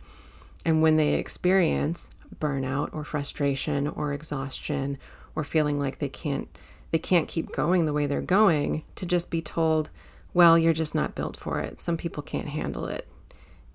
And 0.65 0.81
when 0.81 0.97
they 0.97 1.15
experience 1.15 2.09
burnout 2.39 2.89
or 2.93 3.03
frustration 3.03 3.87
or 3.87 4.13
exhaustion 4.13 4.97
or 5.35 5.43
feeling 5.43 5.79
like 5.79 5.99
they 5.99 6.09
can't 6.09 6.47
they 6.91 6.99
can't 6.99 7.27
keep 7.27 7.51
going 7.51 7.85
the 7.85 7.93
way 7.93 8.05
they're 8.05 8.21
going 8.21 8.83
to 8.95 9.05
just 9.05 9.31
be 9.31 9.41
told 9.41 9.89
well, 10.33 10.57
you're 10.57 10.73
just 10.73 10.95
not 10.95 11.13
built 11.13 11.37
for 11.37 11.59
it. 11.59 11.79
Some 11.79 11.95
people 11.95 12.23
can't 12.23 12.49
handle 12.49 12.85
it. 12.87 13.07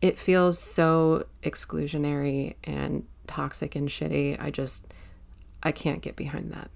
It 0.01 0.19
feels 0.19 0.59
so 0.59 1.27
exclusionary 1.43 2.55
and 2.65 3.07
toxic 3.29 3.77
and 3.77 3.89
shitty. 3.89 4.41
I 4.41 4.51
just, 4.51 4.93
I 5.63 5.71
can't 5.71 6.03
get 6.03 6.17
behind 6.17 6.53
that. 6.53 6.71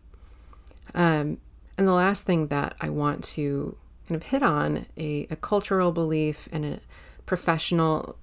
Um, 0.95 1.39
and 1.77 1.89
the 1.89 1.93
last 1.93 2.25
thing 2.25 2.49
that 2.49 2.77
I 2.81 2.91
want 2.91 3.25
to 3.25 3.77
kind 4.09 4.23
of 4.23 4.29
hit 4.29 4.43
on 4.43 4.87
a, 4.97 5.27
a 5.31 5.37
cultural 5.37 5.91
belief 5.91 6.49
and 6.53 6.65
a 6.65 6.81
professional, 7.27 8.17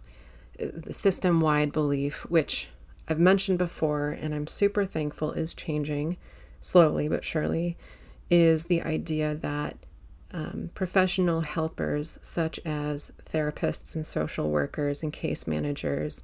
uh, 0.62 0.92
system 0.92 1.42
wide 1.42 1.72
belief, 1.72 2.26
which 2.30 2.70
I've 3.08 3.20
mentioned 3.20 3.58
before 3.58 4.10
and 4.12 4.36
I'm 4.36 4.48
super 4.48 4.86
thankful 4.86 5.32
is 5.32 5.54
changing 5.54 6.18
slowly 6.62 7.08
but 7.08 7.24
surely, 7.26 7.78
is 8.30 8.66
the 8.66 8.82
idea 8.82 9.34
that 9.34 9.78
um, 10.32 10.70
professional 10.76 11.42
helpers 11.42 12.20
such 12.22 12.60
as 12.66 13.12
therapists 13.26 13.96
and 13.96 14.06
social 14.06 14.52
workers 14.52 15.02
and 15.02 15.12
case 15.12 15.48
managers, 15.48 16.22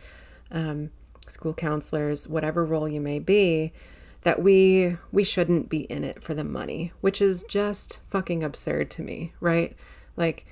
um, 0.52 0.92
school 1.28 1.54
counselors, 1.54 2.28
whatever 2.28 2.66
role 2.66 2.88
you 2.88 3.02
may 3.02 3.20
be, 3.20 3.74
that 4.22 4.42
we 4.42 4.98
we 5.12 5.24
shouldn't 5.24 5.70
be 5.70 5.82
in 5.82 6.04
it 6.04 6.22
for 6.22 6.34
the 6.34 6.44
money, 6.44 6.92
which 7.02 7.22
is 7.22 7.44
just 7.44 8.02
fucking 8.08 8.44
absurd 8.44 8.90
to 8.92 9.02
me, 9.02 9.34
right? 9.40 9.76
Like 10.18 10.46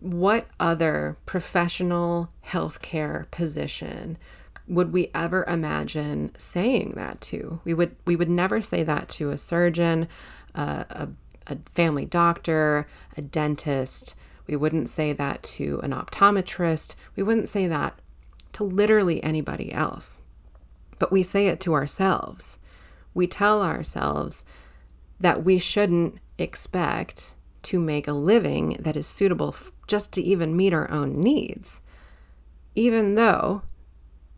what 0.00 0.48
other 0.58 1.16
professional 1.26 2.30
healthcare 2.46 3.30
position 3.30 4.18
would 4.66 4.92
we 4.92 5.10
ever 5.14 5.44
imagine 5.46 6.32
saying 6.38 6.92
that 6.96 7.20
to? 7.20 7.60
We 7.64 7.74
would 7.74 7.96
we 8.04 8.16
would 8.16 8.30
never 8.30 8.60
say 8.60 8.82
that 8.82 9.08
to 9.10 9.30
a 9.30 9.38
surgeon, 9.38 10.08
a 10.54 11.08
a 11.46 11.56
family 11.72 12.06
doctor, 12.06 12.86
a 13.16 13.22
dentist. 13.22 14.14
We 14.46 14.56
wouldn't 14.56 14.88
say 14.88 15.12
that 15.12 15.42
to 15.44 15.80
an 15.82 15.92
optometrist. 15.92 16.94
We 17.16 17.22
wouldn't 17.22 17.48
say 17.48 17.66
that 17.68 17.98
to 18.52 18.64
literally 18.64 19.22
anybody 19.22 19.72
else. 19.72 20.20
But 20.98 21.12
we 21.12 21.22
say 21.22 21.48
it 21.48 21.60
to 21.60 21.74
ourselves. 21.74 22.58
We 23.14 23.26
tell 23.26 23.62
ourselves 23.62 24.44
that 25.20 25.44
we 25.44 25.58
shouldn't 25.58 26.18
expect 26.38 27.34
to 27.62 27.80
make 27.80 28.08
a 28.08 28.12
living 28.12 28.76
that 28.80 28.96
is 28.96 29.06
suitable 29.06 29.54
just 29.86 30.12
to 30.14 30.22
even 30.22 30.56
meet 30.56 30.72
our 30.72 30.90
own 30.90 31.20
needs. 31.20 31.80
Even 32.74 33.14
though 33.14 33.62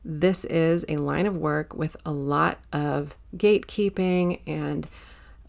this 0.05 0.44
is 0.44 0.85
a 0.88 0.98
line 0.98 1.27
of 1.27 1.37
work 1.37 1.74
with 1.74 1.96
a 2.05 2.12
lot 2.12 2.59
of 2.72 3.16
gatekeeping 3.37 4.40
and 4.46 4.87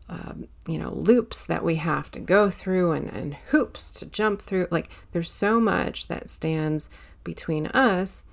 um, 0.08 0.48
you 0.68 0.78
know 0.78 0.92
loops 0.92 1.46
that 1.46 1.64
we 1.64 1.76
have 1.76 2.12
to 2.12 2.20
go 2.20 2.50
through 2.50 2.92
and, 2.92 3.10
and 3.12 3.34
hoops 3.50 3.90
to 3.90 4.06
jump 4.06 4.42
through 4.42 4.68
like 4.70 4.90
there's 5.12 5.32
so 5.32 5.60
much 5.60 6.08
that 6.08 6.30
stands 6.30 6.90
between 7.24 7.68
us 7.68 8.24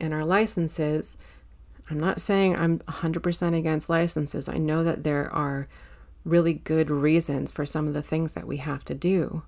and 0.00 0.14
our 0.14 0.24
licenses 0.24 1.16
i'm 1.90 2.00
not 2.00 2.20
saying 2.20 2.56
i'm 2.56 2.78
100% 2.80 3.56
against 3.56 3.88
licenses. 3.88 4.48
I 4.48 4.58
know 4.58 4.84
that 4.84 5.04
there 5.04 5.32
are 5.32 5.68
really 6.24 6.54
good 6.54 6.90
reasons 6.90 7.50
for 7.50 7.64
some 7.64 7.86
of 7.88 7.94
the 7.94 8.02
things 8.02 8.32
that 8.32 8.46
we 8.46 8.58
have 8.58 8.84
to 8.84 8.94
do. 8.94 9.42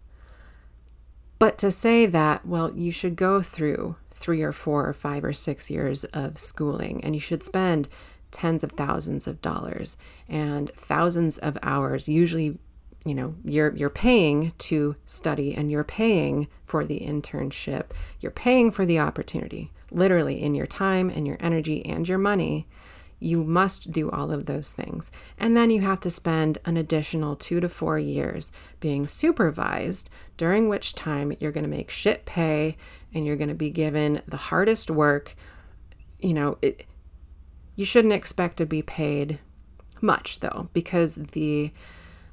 But 1.39 1.59
to 1.59 1.71
say 1.71 2.07
that 2.07 2.47
well 2.47 2.73
you 2.75 2.91
should 2.91 3.17
go 3.17 3.43
through 3.43 3.97
three 4.11 4.43
or 4.43 4.53
four 4.53 4.89
or 4.89 4.93
five 4.93 5.25
or 5.25 5.33
six 5.33 5.71
years 5.71 6.05
of 6.05 6.39
schooling 6.39 7.03
and 7.05 7.15
you 7.15 7.21
should 7.21 7.43
spend 7.43 7.89
tens 8.31 8.65
of 8.65 8.73
thousands 8.73 9.27
of 9.27 9.43
dollars 9.43 9.97
and 10.29 10.71
thousands 10.71 11.39
of 11.39 11.59
hours 11.63 12.09
usually 12.09 12.59
you 13.05 13.15
know 13.15 13.35
you're 13.45 13.75
you're 13.77 13.91
paying 13.91 14.53
to 14.59 14.97
study 15.05 15.55
and 15.55 15.71
you're 15.71 15.85
paying 15.85 16.49
for 16.65 16.85
the 16.85 17.01
internship. 17.01 17.91
You're 18.21 18.31
paying 18.31 18.71
for 18.71 18.87
the 18.87 18.99
opportunity 18.99 19.73
literally 19.95 20.43
in 20.43 20.55
your 20.55 20.67
time 20.67 21.11
and 21.11 21.27
your 21.27 21.37
energy 21.41 21.85
and 21.85 22.09
your 22.09 22.19
money 22.19 22.67
you 23.19 23.45
must 23.45 23.93
do 23.93 24.11
all 24.11 24.33
of 24.33 24.47
those 24.47 24.73
things 24.73 25.13
and 25.39 25.57
then 25.57 25.71
you 25.71 25.81
have 25.81 26.01
to 26.01 26.11
spend 26.11 26.59
an 26.65 26.77
additional 26.77 27.37
2 27.37 27.61
to 27.61 27.69
4 27.69 27.99
years 27.99 28.51
being 28.81 29.07
supervised 29.07 30.11
during 30.37 30.69
which 30.69 30.95
time 30.95 31.33
you're 31.39 31.53
going 31.53 31.65
to 31.65 31.71
make 31.71 31.91
shit 31.91 32.25
pay 32.25 32.77
and 33.15 33.25
you're 33.25 33.37
going 33.37 33.49
to 33.49 33.55
be 33.55 33.71
given 33.71 34.21
the 34.27 34.37
hardest 34.37 34.91
work 34.91 35.37
you 36.19 36.35
know 36.35 36.59
it, 36.63 36.87
you 37.77 37.85
shouldn't 37.85 38.13
expect 38.13 38.57
to 38.57 38.67
be 38.67 38.83
paid 38.83 39.39
much 40.03 40.41
though, 40.41 40.69
because 40.73 41.15
the 41.17 41.73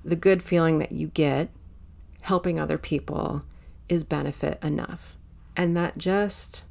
the 0.04 0.15
good 0.15 0.41
feeling 0.41 0.80
that 0.80 0.91
you 0.91 1.08
get 1.08 1.50
helping 2.22 2.60
other 2.60 2.78
people 2.78 3.43
is 3.88 4.04
benefit 4.04 4.62
enough. 4.63 5.15
And 5.56 5.76
that 5.76 5.98
just 5.98 6.65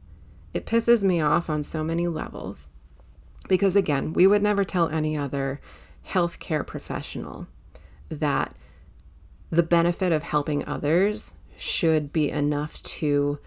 it 0.55 0.67
pisses 0.67 1.03
me 1.03 1.21
off 1.21 1.51
on 1.51 1.63
so 1.63 1.85
many 1.85 2.07
levels. 2.07 2.69
Because 3.49 3.77
again, 3.77 4.13
we 4.13 4.27
would 4.27 4.43
never 4.43 4.65
tell 4.65 4.89
any 4.89 5.17
other 5.17 5.61
healthcare 6.07 6.67
professional 6.67 7.47
that 8.09 8.55
the 9.51 9.63
benefit 9.63 10.13
of 10.13 10.23
helping 10.23 10.67
others 10.67 11.35
should 11.57 12.13
be 12.13 12.31
enough 12.31 12.83
to 12.83 13.39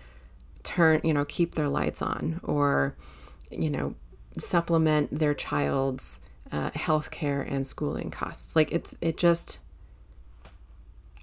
turn, 0.64 1.02
you 1.04 1.14
know, 1.14 1.26
keep 1.26 1.56
their 1.56 1.70
lights 1.70 2.02
on 2.02 2.40
or, 2.44 2.96
you 3.50 3.70
know, 3.70 3.96
supplement 4.38 5.20
their 5.20 5.34
child's 5.34 6.22
uh, 6.52 6.72
health 6.74 7.12
care 7.12 7.42
and 7.42 7.66
schooling 7.66 8.12
costs. 8.12 8.56
Like 8.56 8.72
it's 8.72 8.96
it 9.02 9.18
just 9.18 9.60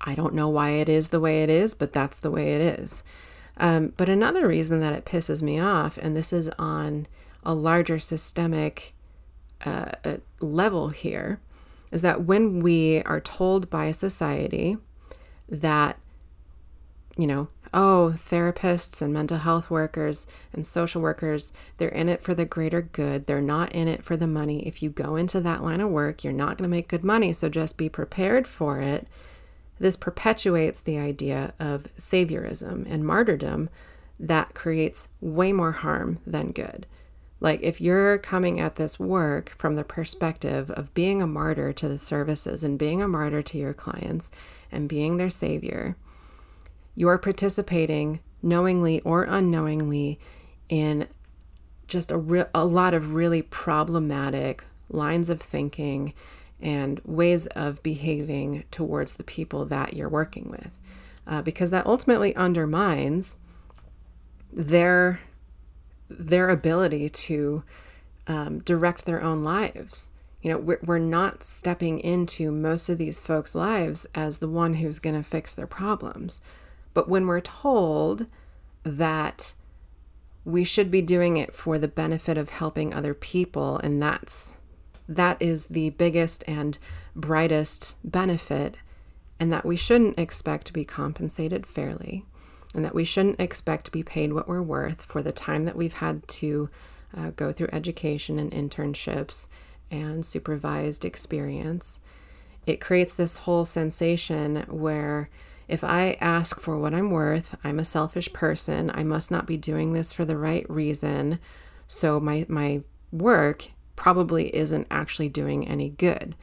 I 0.01 0.15
don't 0.15 0.35
know 0.35 0.49
why 0.49 0.71
it 0.71 0.89
is 0.89 1.11
the 1.11 1.21
way 1.21 1.43
it 1.43 1.51
is, 1.51 1.75
but 1.75 1.93
that's 1.93 2.21
the 2.21 2.31
way 2.31 2.55
it 2.55 2.81
is. 2.81 3.03
Um, 3.59 3.93
but 3.97 4.09
another 4.09 4.47
reason 4.47 4.81
that 4.81 4.93
it 4.93 5.05
pisses 5.05 5.43
me 5.43 5.59
off, 5.59 5.99
and 5.99 6.17
this 6.17 6.33
is 6.33 6.49
on 6.59 7.07
a 7.43 7.55
larger 7.55 7.99
systemic 7.99 8.95
uh, 9.65 9.93
level 10.41 10.91
here, 10.91 11.41
is 11.91 12.03
that 12.03 12.25
when 12.25 12.61
we 12.61 13.03
are 13.03 13.21
told 13.21 13.69
by 13.69 13.91
society 13.91 14.77
that, 15.49 15.99
you 17.17 17.27
know, 17.27 17.49
oh, 17.75 18.15
therapists 18.17 19.03
and 19.03 19.13
mental 19.13 19.39
health 19.39 19.71
workers 19.71 20.27
and 20.53 20.65
social 20.65 21.03
workers, 21.03 21.53
they're 21.77 21.89
in 21.89 22.09
it 22.09 22.23
for 22.23 22.35
the 22.35 22.45
greater 22.45 22.83
good. 22.83 23.27
They're 23.27 23.41
not 23.41 23.73
in 23.73 23.89
it 23.89 24.05
for 24.05 24.17
the 24.17 24.27
money. 24.27 24.67
If 24.67 24.83
you 24.83 24.91
go 24.91 25.17
into 25.17 25.41
that 25.41 25.63
line 25.63 25.81
of 25.81 25.91
work, 25.91 26.25
you're 26.25 26.33
not 26.33 26.59
going 26.59 26.69
to 26.69 26.69
make 26.69 26.89
good 26.89 27.05
money. 27.05 27.33
So 27.33 27.49
just 27.49 27.77
be 27.77 27.89
prepared 27.89 28.47
for 28.47 28.81
it. 28.81 29.07
This 29.79 29.97
perpetuates 29.97 30.81
the 30.81 30.99
idea 30.99 31.55
of 31.59 31.95
saviorism 31.97 32.87
and 32.91 33.05
martyrdom 33.05 33.71
that 34.19 34.55
creates 34.55 35.09
way 35.21 35.53
more 35.53 35.73
harm 35.73 36.19
than 36.27 36.51
good. 36.51 36.87
Like, 37.41 37.61
if 37.63 37.81
you're 37.81 38.19
coming 38.19 38.59
at 38.59 38.75
this 38.75 38.99
work 38.99 39.51
from 39.51 39.77
the 39.77 39.85
perspective 39.85 40.73
of 40.73 40.93
being 40.93 41.23
a 41.23 41.27
martyr 41.27 41.73
to 41.73 41.89
the 41.89 41.99
services 41.99 42.65
and 42.65 42.77
being 42.79 43.01
a 43.01 43.07
martyr 43.07 43.43
to 43.43 43.59
your 43.59 43.75
clients 43.75 44.33
and 44.73 44.89
being 44.89 45.17
their 45.17 45.31
savior, 45.31 45.97
you're 46.97 47.19
participating 47.19 48.19
knowingly 48.43 49.01
or 49.03 49.23
unknowingly 49.23 50.19
in 50.69 51.07
just 51.87 52.11
a, 52.11 52.19
re- 52.19 52.45
a 52.53 52.65
lot 52.65 52.93
of 52.93 53.15
really 53.15 53.43
problematic 53.43 54.65
lines 54.91 55.31
of 55.31 55.41
thinking 55.41 56.13
and 56.61 57.01
ways 57.05 57.47
of 57.49 57.83
behaving 57.83 58.65
towards 58.71 59.17
the 59.17 59.25
people 59.25 59.65
that 59.67 59.95
you're 59.95 60.09
working 60.09 60.51
with. 60.51 60.79
Uh, 61.27 61.43
because 61.43 61.71
that 61.71 61.87
ultimately 61.87 62.35
undermines 62.37 63.37
their 64.53 65.21
their 66.09 66.49
ability 66.49 67.11
to 67.11 67.63
um, 68.27 68.61
direct 68.61 69.05
their 69.05 69.23
own 69.23 69.45
lives. 69.45 70.11
You 70.41 70.53
know, 70.53 70.59
we're, 70.59 70.81
we're 70.83 70.99
not 70.99 71.43
stepping 71.43 71.99
into 71.99 72.51
most 72.51 72.89
of 72.89 72.99
these 72.99 73.21
folks' 73.21 73.55
lives 73.55 74.07
as 74.15 74.39
the 74.39 74.49
one 74.49 74.75
who's 74.75 74.99
going 74.99 75.17
to 75.17 75.23
fix 75.23 75.55
their 75.55 75.67
problems. 75.67 76.41
But 76.95 77.09
when 77.09 77.27
we're 77.27 77.41
told 77.41 78.27
that 78.85 79.53
we 80.45 80.65
should 80.65 80.91
be 80.91 81.03
doing 81.03 81.37
it 81.37 81.53
for 81.53 81.79
the 81.79 81.89
benefit 81.89 82.39
of 82.39 82.51
helping 82.51 82.95
other 82.95 83.13
people, 83.13 83.79
and 83.79 84.01
that's 84.03 84.55
that 85.09 85.41
is 85.41 85.67
the 85.67 85.91
biggest 85.91 86.45
and 86.47 86.79
brightest 87.17 87.97
benefit, 88.05 88.77
and 89.41 89.53
that 89.53 89.65
we 89.65 89.77
shouldn't 89.77 90.19
expect 90.19 90.67
to 90.67 90.73
be 90.73 90.85
compensated 90.85 91.67
fairly, 91.67 92.25
and 92.75 92.85
that 92.85 92.95
we 92.95 93.05
shouldn't 93.05 93.41
expect 93.41 93.87
to 93.87 93.91
be 93.91 94.03
paid 94.03 94.33
what 94.33 94.49
we're 94.49 94.63
worth 94.63 95.03
for 95.03 95.23
the 95.23 95.33
time 95.33 95.65
that 95.65 95.77
we've 95.77 95.95
had 95.95 96.27
to 96.29 96.69
uh, 97.17 97.31
go 97.31 97.53
through 97.53 97.69
education 97.73 98.39
and 98.39 98.53
internships 98.53 99.49
and 99.91 100.27
supervised 100.27 101.05
experience. 101.05 102.01
It 102.67 102.81
creates 102.81 103.15
this 103.15 103.39
whole 103.39 103.65
sensation 103.65 104.65
where 104.69 105.31
if 105.69 105.83
I 105.83 106.17
ask 106.21 106.61
for 106.61 106.79
what 106.79 106.93
I'm 106.93 107.11
worth, 107.11 107.55
I'm 107.65 107.79
a 107.79 107.85
selfish 107.85 108.33
person. 108.33 108.91
I 108.95 109.05
must 109.05 109.31
not 109.31 109.47
be 109.47 109.57
doing 109.57 109.93
this 109.93 110.13
for 110.13 110.25
the 110.25 110.37
right 110.37 110.69
reason. 110.69 111.39
So 111.87 112.21
my, 112.21 112.45
my 112.49 112.83
work 113.11 113.69
probably 113.99 114.55
isn't 114.55 114.87
actually 114.93 115.29
doing 115.29 115.67
any 115.67 115.91
good. 115.91 116.37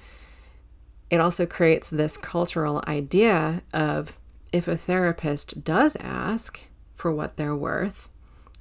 It 1.10 1.22
also 1.22 1.46
creates 1.46 1.90
this 1.90 2.18
cultural 2.18 2.84
idea 2.86 3.62
of 3.74 4.20
if 4.52 4.68
a 4.68 4.76
therapist 4.76 5.64
does 5.64 5.96
ask 6.02 6.68
for 6.96 7.14
what 7.14 7.38
they're 7.38 7.56
worth, 7.56 8.10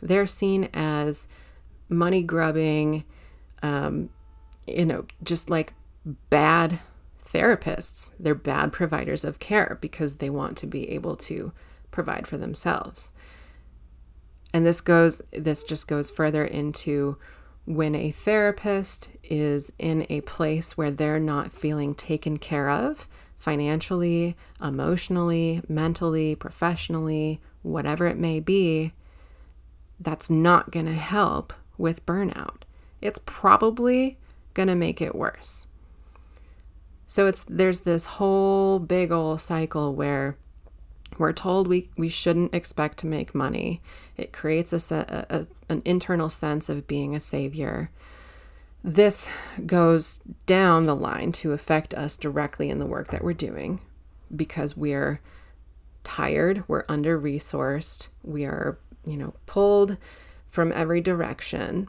they're 0.01 0.27
seen 0.27 0.69
as 0.73 1.27
money 1.89 2.23
grubbing, 2.23 3.03
um, 3.65 4.11
you 4.65 4.87
know, 4.87 5.07
just 5.25 5.51
like 5.51 5.75
bad 6.31 6.79
therapists. 7.21 8.15
They're 8.21 8.37
bad 8.37 8.73
providers 8.73 9.25
of 9.25 9.41
care 9.41 9.77
because 9.81 10.17
they 10.17 10.31
want 10.31 10.57
to 10.59 10.69
be 10.69 10.89
able 10.91 11.17
to 11.17 11.53
provide 11.91 12.29
for 12.29 12.39
themselves. 12.39 13.13
And 14.53 14.65
this 14.65 14.81
goes 14.81 15.21
this 15.33 15.65
just 15.65 15.89
goes 15.89 16.13
further 16.13 16.45
into 16.45 17.19
when 17.67 17.95
a 17.95 18.11
therapist 18.11 19.09
is 19.23 19.73
in 19.79 20.07
a 20.11 20.21
place 20.23 20.77
where 20.77 20.91
they're 20.91 21.21
not 21.21 21.53
feeling 21.53 21.95
taken 21.95 22.37
care 22.37 22.69
of 22.69 23.09
financially, 23.37 24.37
emotionally, 24.63 25.63
mentally, 25.69 26.35
professionally, 26.35 27.41
whatever 27.63 28.07
it 28.07 28.19
may 28.19 28.41
be, 28.41 28.93
that's 30.01 30.31
not 30.31 30.71
going 30.71 30.87
to 30.87 30.93
help 30.93 31.53
with 31.77 32.05
burnout. 32.07 32.63
It's 33.01 33.21
probably 33.25 34.19
going 34.55 34.69
to 34.69 34.75
make 34.75 35.01
it 35.01 35.15
worse. 35.15 35.67
So 37.07 37.27
it's 37.27 37.45
there's 37.45 37.81
this 37.81 38.07
whole 38.07 38.79
big 38.79 39.13
old 39.13 39.41
cycle 39.41 39.95
where 39.95 40.37
we're 41.19 41.33
told 41.33 41.69
we, 41.69 41.91
we 41.97 42.09
shouldn't 42.09 42.55
expect 42.55 42.99
to 42.99 43.07
make 43.07 43.35
money. 43.35 43.81
It 44.17 44.33
creates 44.33 44.73
a, 44.73 45.27
a, 45.31 45.47
an 45.69 45.83
internal 45.85 46.29
sense 46.29 46.69
of 46.69 46.87
being 46.87 47.15
a 47.15 47.21
savior. 47.21 47.91
This 48.83 49.31
goes 49.65 50.21
down 50.47 50.87
the 50.87 50.97
line 50.97 51.33
to 51.33 51.53
affect 51.53 51.95
us 51.95 52.17
directly 52.17 52.71
in 52.71 52.79
the 52.79 52.87
work 52.87 53.09
that 53.09 53.25
we're 53.25 53.33
doing 53.33 53.81
because 54.35 54.77
we're 54.77 55.21
tired, 56.03 56.65
we're 56.69 56.85
under 56.89 57.19
resourced, 57.19 58.09
we 58.23 58.45
are, 58.45 58.79
you 59.07 59.17
know, 59.17 59.35
pulled 59.47 59.97
from 60.49 60.71
every 60.73 61.01
direction 61.01 61.89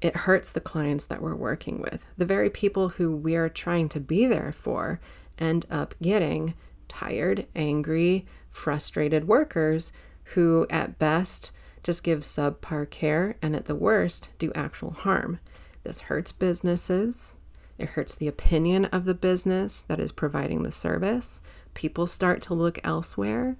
it 0.00 0.16
hurts 0.16 0.52
the 0.52 0.60
clients 0.60 1.04
that 1.06 1.20
we're 1.20 1.34
working 1.34 1.80
with. 1.80 2.06
The 2.16 2.24
very 2.24 2.50
people 2.50 2.90
who 2.90 3.14
we're 3.14 3.48
trying 3.48 3.88
to 3.90 4.00
be 4.00 4.26
there 4.26 4.52
for 4.52 5.00
end 5.38 5.66
up 5.70 5.94
getting 6.00 6.54
tired, 6.88 7.46
angry, 7.54 8.26
frustrated 8.50 9.26
workers 9.26 9.92
who, 10.34 10.66
at 10.70 10.98
best, 10.98 11.52
just 11.82 12.04
give 12.04 12.20
subpar 12.20 12.88
care 12.90 13.36
and 13.40 13.56
at 13.56 13.66
the 13.66 13.74
worst, 13.74 14.30
do 14.38 14.52
actual 14.54 14.90
harm. 14.92 15.40
This 15.84 16.02
hurts 16.02 16.32
businesses. 16.32 17.38
It 17.78 17.90
hurts 17.90 18.14
the 18.14 18.28
opinion 18.28 18.84
of 18.86 19.06
the 19.06 19.14
business 19.14 19.80
that 19.82 19.98
is 19.98 20.12
providing 20.12 20.62
the 20.62 20.72
service. 20.72 21.40
People 21.72 22.06
start 22.06 22.42
to 22.42 22.54
look 22.54 22.78
elsewhere. 22.84 23.56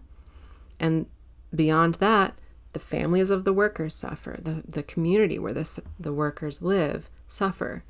And 0.79 1.07
beyond 1.55 1.96
that, 1.96 2.35
the 2.72 2.79
families 2.79 3.31
of 3.31 3.44
the 3.44 3.53
workers 3.53 3.94
suffer. 3.94 4.37
The, 4.40 4.62
the 4.68 4.83
community 4.83 5.38
where 5.38 5.55
the, 5.55 5.83
the 5.98 6.12
workers 6.12 6.61
live 6.61 7.09
suffer. 7.26 7.83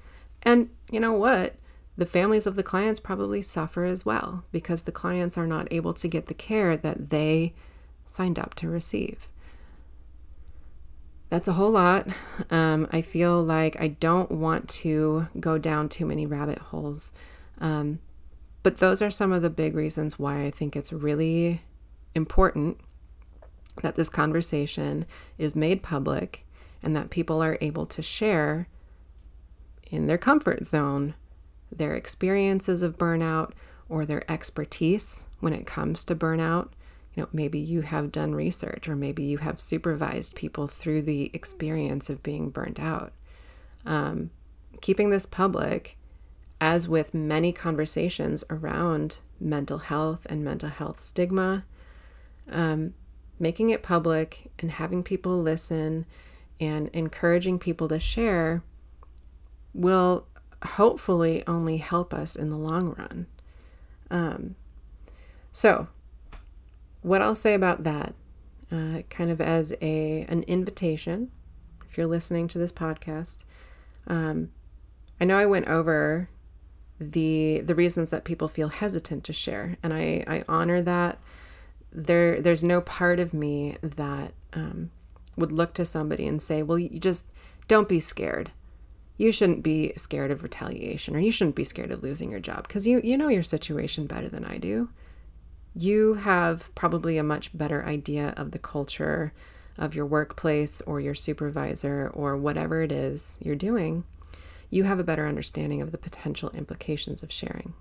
And 0.43 0.71
you 0.91 1.01
know 1.01 1.13
what? 1.13 1.57
The 1.97 2.07
families 2.07 2.47
of 2.47 2.57
the 2.57 2.63
clients 2.63 3.01
probably 3.01 3.43
suffer 3.43 3.85
as 3.85 4.07
well 4.07 4.45
because 4.53 4.85
the 4.85 4.93
clients 4.93 5.37
are 5.37 5.47
not 5.47 5.69
able 5.71 5.93
to 5.95 6.09
get 6.09 6.27
the 6.27 6.35
care 6.35 6.77
that 6.77 7.11
they 7.11 7.53
signed 8.07 8.39
up 8.39 8.55
to 8.55 8.69
receive. 8.69 9.29
That's 11.29 11.49
a 11.49 11.53
whole 11.53 11.71
lot. 11.71 12.09
Um, 12.51 12.89
I 12.91 13.03
feel 13.03 13.43
like 13.43 13.77
I 13.81 13.89
don't 13.89 14.31
want 14.31 14.69
to 14.69 15.29
go 15.39 15.59
down 15.59 15.89
too 15.89 16.05
many 16.05 16.27
rabbit 16.27 16.59
holes. 16.59 17.13
Um, 17.59 18.01
but 18.63 18.79
those 18.79 19.01
are 19.01 19.11
some 19.11 19.33
of 19.33 19.43
the 19.43 19.51
big 19.51 19.75
reasons 19.75 20.19
why 20.19 20.43
I 20.43 20.51
think 20.51 20.75
it's 20.75 20.93
really 20.93 21.63
important 22.15 22.79
that 23.83 23.97
this 23.97 24.09
conversation 24.09 25.07
is 25.39 25.55
made 25.55 25.83
public 25.83 26.45
and 26.83 26.97
that 26.97 27.11
people 27.11 27.43
are 27.43 27.59
able 27.61 27.87
to 27.87 28.03
share 28.03 28.67
in 29.91 30.07
their 30.07 30.19
comfort 30.19 30.67
zone 30.67 31.15
their 31.71 31.95
experiences 31.95 32.83
of 32.83 32.99
burnout 32.99 33.53
or 33.89 34.05
their 34.05 34.31
expertise 34.31 35.27
when 35.41 35.53
it 35.53 35.67
comes 35.67 36.05
to 36.05 36.15
burnout 36.15 36.71
you 37.15 37.23
know, 37.23 37.29
maybe 37.33 37.59
you 37.59 37.83
have 37.83 38.13
done 38.13 38.35
research 38.35 38.89
or 38.89 38.95
maybe 38.95 39.23
you 39.23 39.39
have 39.39 39.61
supervised 39.61 40.35
people 40.35 40.69
through 40.69 41.03
the 41.03 41.31
experience 41.35 42.09
of 42.09 42.23
being 42.23 42.51
burnt 42.51 42.79
out. 42.79 43.13
Um, 43.85 44.31
keeping 44.81 45.11
this 45.11 45.27
public, 45.27 45.97
as 46.61 46.89
with 46.89 47.15
many 47.15 47.53
conversations 47.53 48.45
around 48.49 49.21
mental 49.41 49.79
health 49.79 50.27
and 50.31 50.45
mental 50.45 50.69
health 50.69 51.01
stigma, 51.01 51.65
um, 52.51 52.95
making 53.39 53.71
it 53.71 53.83
public 53.83 54.53
and 54.59 54.71
having 54.73 55.03
people 55.03 55.43
listen 55.43 56.07
and 56.61 56.89
encouraging 56.89 57.59
people 57.59 57.89
to 57.89 57.99
share 57.99 58.63
will 59.73 60.27
hopefully 60.65 61.43
only 61.47 61.79
help 61.79 62.13
us 62.13 62.37
in 62.37 62.51
the 62.51 62.57
long 62.57 62.95
run. 62.97 63.27
Um, 64.11 64.57
so, 65.53 65.89
what 67.03 67.23
I'll 67.23 67.35
say 67.35 67.55
about 67.55 67.85
that, 67.85 68.15
uh, 68.71 69.03
kind 69.09 69.31
of 69.31 69.41
as 69.41 69.73
a 69.81 70.25
an 70.29 70.43
invitation, 70.45 71.31
if 71.87 71.97
you're 71.97 72.07
listening 72.07 72.49
to 72.49 72.59
this 72.59 72.73
podcast, 72.73 73.45
um, 74.07 74.51
I 75.21 75.25
know 75.25 75.37
I 75.37 75.47
went 75.47 75.69
over 75.69 76.29
the 76.99 77.63
the 77.65 77.75
reasons 77.75 78.11
that 78.11 78.25
people 78.25 78.49
feel 78.49 78.69
hesitant 78.69 79.25
to 79.25 79.33
share, 79.33 79.77
and 79.83 79.93
I 79.93 80.25
I 80.27 80.45
honor 80.49 80.83
that. 80.83 81.19
There 81.93 82.41
there's 82.41 82.63
no 82.63 82.81
part 82.81 83.19
of 83.19 83.35
me 83.35 83.77
that 83.83 84.33
um, 84.53 84.91
would 85.37 85.51
look 85.51 85.75
to 85.75 85.85
somebody 85.85 86.27
and 86.27 86.41
say, 86.41 86.63
well, 86.63 86.79
you 86.79 87.01
just 87.01 87.33
don't 87.67 87.89
be 87.89 88.01
scared. 88.01 88.53
You 89.21 89.33
shouldn't 89.33 89.63
be 89.63 89.93
scared 89.97 90.31
of 90.31 90.43
retaliation, 90.43 91.15
or 91.15 91.19
you 91.19 91.31
shouldn't 91.31 91.57
be 91.57 91.65
scared 91.65 91.91
of 91.91 92.03
losing 92.03 92.31
your 92.31 92.41
job 92.41 92.67
because 92.67 92.87
you 92.87 93.01
you 93.05 93.19
know 93.19 93.29
your 93.29 93.43
situation 93.43 94.07
better 94.07 94.29
than 94.29 94.45
I 94.45 94.59
do 94.59 94.89
you 95.75 96.15
have 96.15 96.75
probably 96.75 97.17
a 97.17 97.23
much 97.23 97.57
better 97.57 97.85
idea 97.85 98.35
of 98.37 98.51
the 98.51 98.59
culture 98.59 99.33
of 99.79 99.95
your 99.95 100.07
workplace 100.07 100.81
or 100.83 101.01
your 101.01 101.15
supervisor 101.15 102.11
or 102.13 102.37
whatever 102.37 102.83
it 102.83 102.93
is 102.93 103.39
you're 103.41 103.55
doing. 103.55 104.05
You 104.69 104.85
have 104.85 104.99
a 104.99 105.05
better 105.05 105.27
understanding 105.27 105.81
of 105.81 105.93
the 105.93 105.99
potential 105.99 106.51
implications 106.51 107.23
of 107.23 107.33
sharing. 107.33 107.75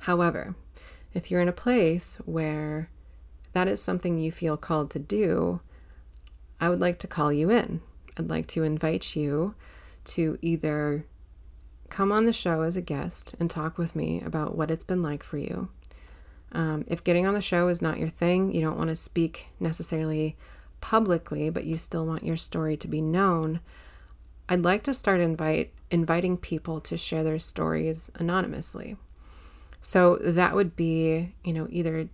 However, 0.00 0.54
if 1.14 1.30
you're 1.30 1.40
in 1.40 1.48
a 1.48 1.52
place 1.52 2.16
where 2.24 2.90
that 3.52 3.68
is 3.68 3.80
something 3.80 4.18
you 4.18 4.30
feel 4.30 4.56
called 4.56 4.90
to 4.90 4.98
do, 4.98 5.60
I 6.60 6.68
would 6.68 6.80
like 6.80 6.98
to 7.00 7.06
call 7.06 7.32
you 7.32 7.50
in. 7.50 7.80
I'd 8.18 8.28
like 8.28 8.46
to 8.48 8.64
invite 8.64 9.16
you 9.16 9.54
to 10.06 10.38
either 10.40 11.04
come 11.88 12.10
on 12.10 12.26
the 12.26 12.32
show 12.32 12.62
as 12.62 12.76
a 12.76 12.82
guest 12.82 13.34
and 13.38 13.48
talk 13.48 13.78
with 13.78 13.94
me 13.94 14.20
about 14.22 14.56
what 14.56 14.70
it's 14.70 14.84
been 14.84 15.02
like 15.02 15.22
for 15.22 15.38
you 15.38 15.68
um, 16.52 16.84
if 16.86 17.04
getting 17.04 17.26
on 17.26 17.34
the 17.34 17.40
show 17.40 17.68
is 17.68 17.82
not 17.82 17.98
your 17.98 18.08
thing, 18.08 18.52
you 18.52 18.60
don't 18.60 18.78
want 18.78 18.90
to 18.90 18.96
speak 18.96 19.48
necessarily 19.60 20.36
publicly, 20.80 21.50
but 21.50 21.64
you 21.64 21.76
still 21.76 22.06
want 22.06 22.24
your 22.24 22.36
story 22.36 22.76
to 22.78 22.88
be 22.88 23.00
known, 23.00 23.60
I'd 24.48 24.62
like 24.62 24.82
to 24.84 24.94
start 24.94 25.20
invite 25.20 25.72
inviting 25.90 26.36
people 26.36 26.80
to 26.80 26.96
share 26.96 27.22
their 27.22 27.38
stories 27.38 28.10
anonymously. 28.16 28.96
So 29.80 30.16
that 30.16 30.54
would 30.54 30.74
be, 30.74 31.34
you 31.44 31.52
know, 31.52 31.66
either 31.70 32.08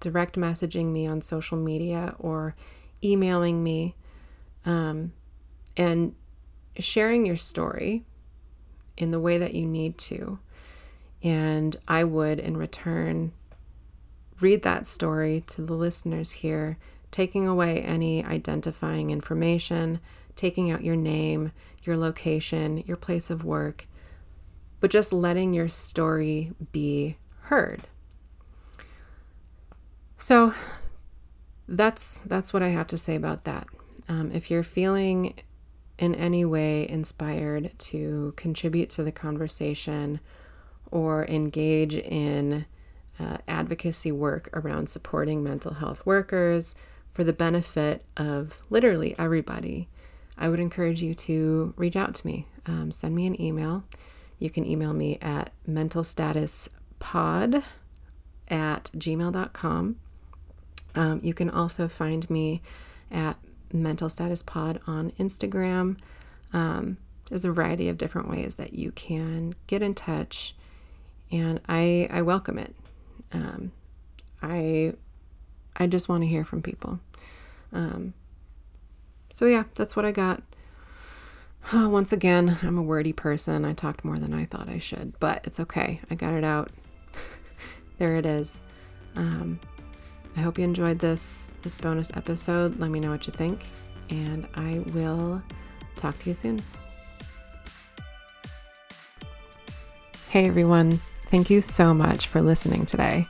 direct 0.00 0.36
messaging 0.36 0.86
me 0.86 1.06
on 1.06 1.22
social 1.22 1.56
media 1.56 2.14
or 2.18 2.54
emailing 3.02 3.62
me 3.62 3.94
um, 4.66 5.12
and 5.76 6.14
sharing 6.78 7.26
your 7.26 7.36
story 7.36 8.04
in 8.96 9.10
the 9.10 9.20
way 9.20 9.38
that 9.38 9.54
you 9.54 9.66
need 9.66 9.98
to. 9.98 10.38
And 11.22 11.76
I 11.88 12.04
would, 12.04 12.38
in 12.38 12.56
return, 12.56 13.32
read 14.40 14.62
that 14.62 14.86
story 14.86 15.42
to 15.48 15.62
the 15.62 15.74
listeners 15.74 16.30
here, 16.32 16.78
taking 17.10 17.46
away 17.46 17.82
any 17.82 18.24
identifying 18.24 19.10
information, 19.10 20.00
taking 20.34 20.70
out 20.70 20.84
your 20.84 20.96
name, 20.96 21.52
your 21.82 21.96
location, 21.96 22.78
your 22.86 22.96
place 22.96 23.30
of 23.30 23.44
work, 23.44 23.86
but 24.80 24.90
just 24.90 25.12
letting 25.12 25.54
your 25.54 25.68
story 25.68 26.52
be 26.72 27.16
heard. 27.42 27.82
So 30.18 30.54
that's 31.68 32.18
that's 32.18 32.52
what 32.52 32.62
I 32.62 32.68
have 32.68 32.86
to 32.88 32.98
say 32.98 33.14
about 33.14 33.44
that. 33.44 33.66
Um, 34.08 34.30
if 34.32 34.50
you're 34.50 34.62
feeling 34.62 35.34
in 35.98 36.14
any 36.14 36.44
way 36.44 36.88
inspired 36.88 37.76
to 37.78 38.34
contribute 38.36 38.90
to 38.90 39.02
the 39.02 39.12
conversation 39.12 40.20
or 40.90 41.24
engage 41.26 41.94
in 41.94 42.66
uh, 43.18 43.38
advocacy 43.48 44.12
work 44.12 44.50
around 44.52 44.88
supporting 44.88 45.42
mental 45.42 45.74
health 45.74 46.04
workers 46.04 46.74
for 47.10 47.24
the 47.24 47.32
benefit 47.32 48.04
of 48.16 48.62
literally 48.68 49.14
everybody, 49.18 49.88
I 50.36 50.50
would 50.50 50.60
encourage 50.60 51.00
you 51.00 51.14
to 51.14 51.72
reach 51.76 51.96
out 51.96 52.14
to 52.16 52.26
me. 52.26 52.46
Um, 52.66 52.92
send 52.92 53.14
me 53.14 53.26
an 53.26 53.40
email. 53.40 53.84
You 54.38 54.50
can 54.50 54.66
email 54.66 54.92
me 54.92 55.18
at 55.22 55.50
mentalstatuspod 55.66 57.62
at 58.48 58.90
gmail.com. 58.94 59.96
Um, 60.94 61.20
you 61.22 61.34
can 61.34 61.48
also 61.50 61.88
find 61.88 62.28
me 62.28 62.60
at 63.10 63.38
Mental 63.72 64.08
Status 64.08 64.42
Pod 64.42 64.80
on 64.86 65.10
Instagram. 65.12 65.98
Um, 66.52 66.98
there's 67.28 67.44
a 67.44 67.52
variety 67.52 67.88
of 67.88 67.98
different 67.98 68.30
ways 68.30 68.56
that 68.56 68.72
you 68.72 68.92
can 68.92 69.54
get 69.66 69.82
in 69.82 69.94
touch, 69.94 70.54
and 71.30 71.60
I, 71.68 72.08
I 72.10 72.22
welcome 72.22 72.58
it. 72.58 72.74
Um, 73.32 73.72
I 74.42 74.94
I 75.78 75.86
just 75.86 76.08
want 76.08 76.22
to 76.22 76.28
hear 76.28 76.44
from 76.44 76.62
people. 76.62 77.00
Um, 77.72 78.14
so 79.32 79.46
yeah, 79.46 79.64
that's 79.74 79.94
what 79.94 80.04
I 80.04 80.12
got. 80.12 80.42
Once 81.72 82.12
again, 82.12 82.58
I'm 82.62 82.78
a 82.78 82.82
wordy 82.82 83.12
person. 83.12 83.64
I 83.64 83.74
talked 83.74 84.04
more 84.04 84.16
than 84.16 84.32
I 84.32 84.46
thought 84.46 84.68
I 84.68 84.78
should, 84.78 85.18
but 85.20 85.46
it's 85.46 85.60
okay. 85.60 86.00
I 86.10 86.14
got 86.14 86.34
it 86.34 86.44
out. 86.44 86.70
there 87.98 88.16
it 88.16 88.24
is. 88.24 88.62
Um, 89.14 89.60
I 90.36 90.40
hope 90.40 90.58
you 90.58 90.64
enjoyed 90.64 90.98
this 90.98 91.52
this 91.62 91.74
bonus 91.74 92.10
episode. 92.14 92.78
Let 92.78 92.90
me 92.90 93.00
know 93.00 93.10
what 93.10 93.26
you 93.26 93.32
think, 93.32 93.64
and 94.10 94.46
I 94.54 94.80
will 94.92 95.42
talk 95.96 96.18
to 96.20 96.28
you 96.28 96.34
soon. 96.34 96.62
Hey 100.28 100.46
everyone. 100.46 101.00
Thank 101.28 101.48
you 101.48 101.62
so 101.62 101.94
much 101.94 102.26
for 102.26 102.42
listening 102.42 102.84
today. 102.84 103.26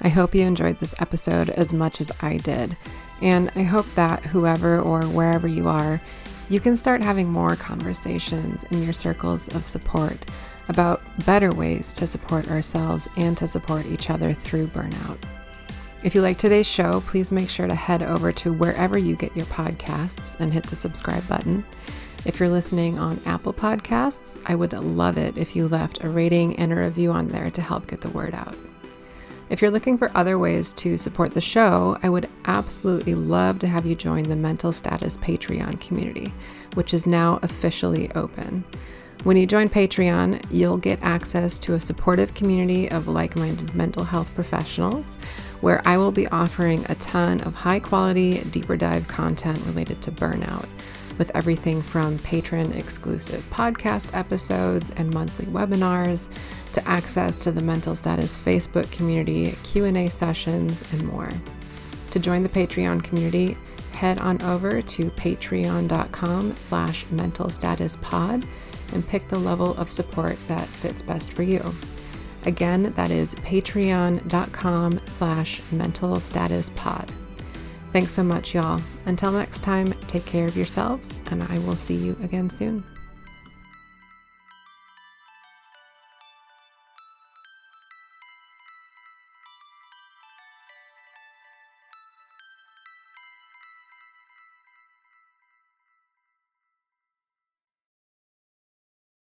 I 0.00 0.08
hope 0.08 0.34
you 0.34 0.42
enjoyed 0.42 0.80
this 0.80 0.94
episode 0.98 1.48
as 1.50 1.72
much 1.72 2.00
as 2.00 2.10
I 2.20 2.38
did. 2.38 2.76
And 3.22 3.50
I 3.54 3.62
hope 3.62 3.86
that 3.94 4.24
whoever 4.24 4.80
or 4.80 5.02
wherever 5.02 5.48
you 5.48 5.68
are, 5.68 6.00
you 6.48 6.60
can 6.60 6.76
start 6.76 7.02
having 7.02 7.30
more 7.30 7.56
conversations 7.56 8.64
in 8.64 8.82
your 8.82 8.92
circles 8.92 9.48
of 9.54 9.66
support 9.66 10.24
about 10.68 11.02
better 11.24 11.52
ways 11.52 11.92
to 11.94 12.06
support 12.06 12.50
ourselves 12.50 13.08
and 13.16 13.36
to 13.38 13.46
support 13.46 13.86
each 13.86 14.10
other 14.10 14.32
through 14.32 14.68
burnout. 14.68 15.18
If 16.04 16.14
you 16.14 16.22
like 16.22 16.38
today's 16.38 16.68
show, 16.68 17.02
please 17.06 17.32
make 17.32 17.50
sure 17.50 17.66
to 17.66 17.74
head 17.74 18.04
over 18.04 18.30
to 18.30 18.52
wherever 18.52 18.96
you 18.96 19.16
get 19.16 19.36
your 19.36 19.46
podcasts 19.46 20.38
and 20.38 20.52
hit 20.52 20.62
the 20.64 20.76
subscribe 20.76 21.26
button. 21.26 21.64
If 22.24 22.38
you're 22.38 22.48
listening 22.48 23.00
on 23.00 23.20
Apple 23.26 23.52
Podcasts, 23.52 24.40
I 24.46 24.54
would 24.54 24.72
love 24.74 25.18
it 25.18 25.36
if 25.36 25.56
you 25.56 25.66
left 25.66 26.04
a 26.04 26.08
rating 26.08 26.56
and 26.56 26.72
a 26.72 26.76
review 26.76 27.10
on 27.10 27.28
there 27.28 27.50
to 27.50 27.60
help 27.60 27.88
get 27.88 28.00
the 28.00 28.10
word 28.10 28.32
out. 28.32 28.54
If 29.50 29.60
you're 29.60 29.72
looking 29.72 29.98
for 29.98 30.12
other 30.14 30.38
ways 30.38 30.72
to 30.74 30.96
support 30.98 31.34
the 31.34 31.40
show, 31.40 31.98
I 32.00 32.10
would 32.10 32.28
absolutely 32.44 33.16
love 33.16 33.58
to 33.58 33.66
have 33.66 33.84
you 33.84 33.96
join 33.96 34.22
the 34.22 34.36
Mental 34.36 34.70
Status 34.70 35.16
Patreon 35.16 35.80
community, 35.80 36.32
which 36.74 36.94
is 36.94 37.08
now 37.08 37.40
officially 37.42 38.08
open. 38.12 38.62
When 39.24 39.36
you 39.36 39.46
join 39.46 39.68
Patreon, 39.68 40.46
you'll 40.50 40.78
get 40.78 41.02
access 41.02 41.58
to 41.60 41.74
a 41.74 41.80
supportive 41.80 42.34
community 42.34 42.88
of 42.90 43.08
like 43.08 43.34
minded 43.36 43.74
mental 43.74 44.04
health 44.04 44.32
professionals 44.34 45.16
where 45.60 45.82
I 45.86 45.96
will 45.96 46.12
be 46.12 46.28
offering 46.28 46.86
a 46.88 46.94
ton 46.94 47.40
of 47.40 47.54
high 47.54 47.80
quality, 47.80 48.44
deeper 48.44 48.76
dive 48.76 49.08
content 49.08 49.60
related 49.66 50.00
to 50.02 50.12
burnout 50.12 50.68
with 51.18 51.32
everything 51.34 51.82
from 51.82 52.16
patron 52.20 52.72
exclusive 52.72 53.44
podcast 53.50 54.16
episodes 54.16 54.92
and 54.92 55.12
monthly 55.12 55.46
webinars 55.46 56.32
to 56.72 56.88
access 56.88 57.36
to 57.38 57.50
the 57.50 57.60
mental 57.60 57.96
status 57.96 58.38
facebook 58.38 58.90
community 58.92 59.56
q&a 59.64 60.08
sessions 60.08 60.84
and 60.92 61.02
more. 61.08 61.30
To 62.12 62.20
join 62.20 62.44
the 62.44 62.48
patreon 62.48 63.02
community 63.02 63.56
head 63.92 64.20
on 64.20 64.40
over 64.42 64.80
to 64.80 65.10
patreon.com 65.10 66.56
slash 66.56 67.04
mental 67.10 67.50
status 67.50 67.96
pod 68.00 68.46
and 68.92 69.08
pick 69.08 69.28
the 69.28 69.38
level 69.38 69.74
of 69.76 69.90
support 69.90 70.36
that 70.48 70.66
fits 70.66 71.02
best 71.02 71.32
for 71.32 71.42
you 71.42 71.74
again 72.46 72.92
that 72.94 73.10
is 73.10 73.34
patreon.com 73.36 75.00
slash 75.06 75.62
mental 75.72 76.20
status 76.20 76.70
pod 76.70 77.10
Thanks 77.92 78.12
so 78.12 78.22
much, 78.22 78.54
y'all. 78.54 78.82
Until 79.06 79.32
next 79.32 79.60
time, 79.60 79.92
take 80.06 80.26
care 80.26 80.46
of 80.46 80.56
yourselves, 80.56 81.18
and 81.30 81.42
I 81.42 81.58
will 81.60 81.76
see 81.76 81.96
you 81.96 82.18
again 82.22 82.50
soon. 82.50 82.84